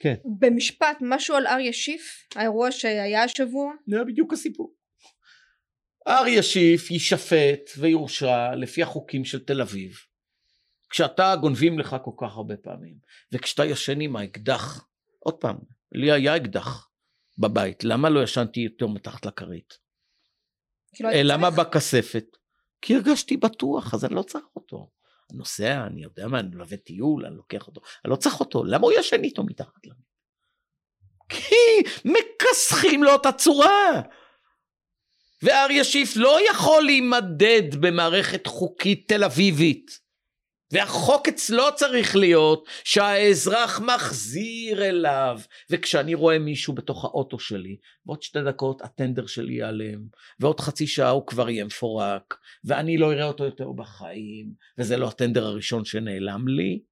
[0.00, 0.14] כן.
[0.38, 2.26] במשפט, משהו על אריה שיף?
[2.34, 3.72] האירוע שהיה השבוע?
[3.86, 4.74] זה בדיוק הסיפור.
[6.08, 9.96] אריה שיף יישפט ויורשע לפי החוקים של תל אביב.
[10.90, 12.96] כשאתה גונבים לך כל כך הרבה פעמים,
[13.32, 14.86] וכשאתה ישן עם האקדח,
[15.18, 15.56] עוד פעם,
[15.92, 16.88] לי היה אקדח
[17.38, 19.78] בבית, למה לא ישנתי יותר מתחת לכרית?
[21.00, 22.24] לא למה בכספת?
[22.82, 24.90] כי הרגשתי בטוח, אז אני לא צריך אותו.
[25.30, 28.64] אני נוסע, אני יודע מה, אני מלווה טיול, אני לוקח אותו, אני לא צריך אותו,
[28.64, 30.00] למה הוא ישן איתו מתחת לנו?
[31.28, 34.02] כי מכסחים לו את הצורה.
[35.42, 40.05] ואריה שיף לא יכול להימדד במערכת חוקית תל אביבית.
[40.72, 45.40] והחוק אצלו צריך להיות שהאזרח מחזיר אליו.
[45.70, 50.06] וכשאני רואה מישהו בתוך האוטו שלי, ועוד שתי דקות הטנדר שלי ייעלם,
[50.40, 55.08] ועוד חצי שעה הוא כבר יהיה מפורק, ואני לא אראה אותו יותר בחיים, וזה לא
[55.08, 56.82] הטנדר הראשון שנעלם לי,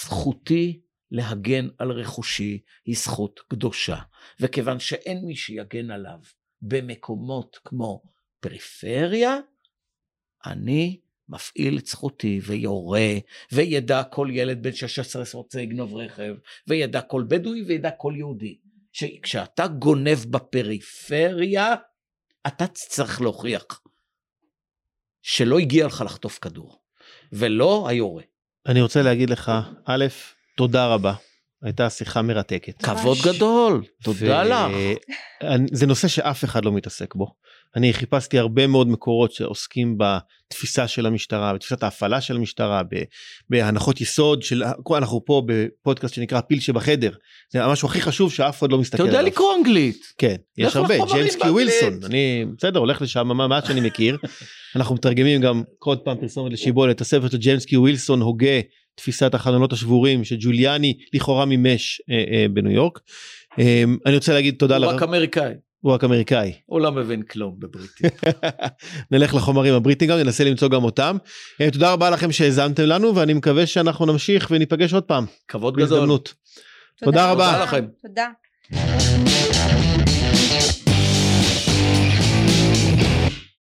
[0.00, 3.96] זכותי להגן על רכושי היא זכות קדושה.
[4.40, 6.18] וכיוון שאין מי שיגן עליו
[6.62, 8.02] במקומות כמו
[8.40, 9.38] פריפריה,
[10.46, 13.08] אני מפעיל את זכותי ויורה,
[13.52, 16.34] וידע כל ילד בן 16 שרוצה לגנוב רכב,
[16.68, 18.58] וידע כל בדואי וידע כל יהודי.
[18.92, 21.74] שכשאתה גונב בפריפריה,
[22.46, 23.64] אתה צריך להוכיח
[25.22, 26.82] שלא הגיע לך לחטוף כדור,
[27.32, 28.22] ולא היורה.
[28.66, 29.52] אני רוצה להגיד לך,
[29.84, 30.04] א',
[30.56, 31.14] תודה רבה.
[31.62, 32.82] הייתה שיחה מרתקת.
[32.82, 34.48] כבוד גדול, תודה ו...
[34.48, 35.58] לך.
[35.72, 37.34] זה נושא שאף אחד לא מתעסק בו.
[37.76, 42.82] אני חיפשתי הרבה מאוד מקורות שעוסקים בתפיסה של המשטרה, בתפיסת ההפעלה של המשטרה,
[43.50, 44.62] בהנחות יסוד של,
[44.96, 47.10] אנחנו פה בפודקאסט שנקרא פיל שבחדר,
[47.52, 49.12] זה המשהו הכי חשוב שאף אחד לא מסתכל עליו.
[49.12, 50.12] אתה יודע לקרוא אנגלית.
[50.18, 54.16] כן, יש הרבה, ג'יימס קי ווילסון, אני בסדר, הולך לשם מה שאני מכיר.
[54.76, 58.60] אנחנו מתרגמים גם עוד פעם פרסומת לשיבולת, הספר של ג'יימס קי ווילסון, הוגה
[58.94, 63.00] תפיסת החלונות השבורים שג'וליאני לכאורה מימש אה, אה, בניו יורק.
[63.58, 64.76] אה, אני רוצה להגיד תודה.
[64.76, 65.52] הוא רק אמריקאי.
[65.84, 66.52] הוא רק אמריקאי.
[66.66, 68.10] הוא לא מבין כלום בבריטים.
[69.10, 71.16] נלך לחומרים הבריטים גם, ננסה למצוא גם אותם.
[71.60, 75.24] אה, תודה רבה לכם שהאזנתם לנו, ואני מקווה שאנחנו נמשיך וניפגש עוד פעם.
[75.48, 76.06] כבוד גדול.
[76.06, 76.30] תודה,
[77.04, 77.52] תודה רבה.
[77.52, 77.86] תודה לכם.
[78.02, 79.53] תודה.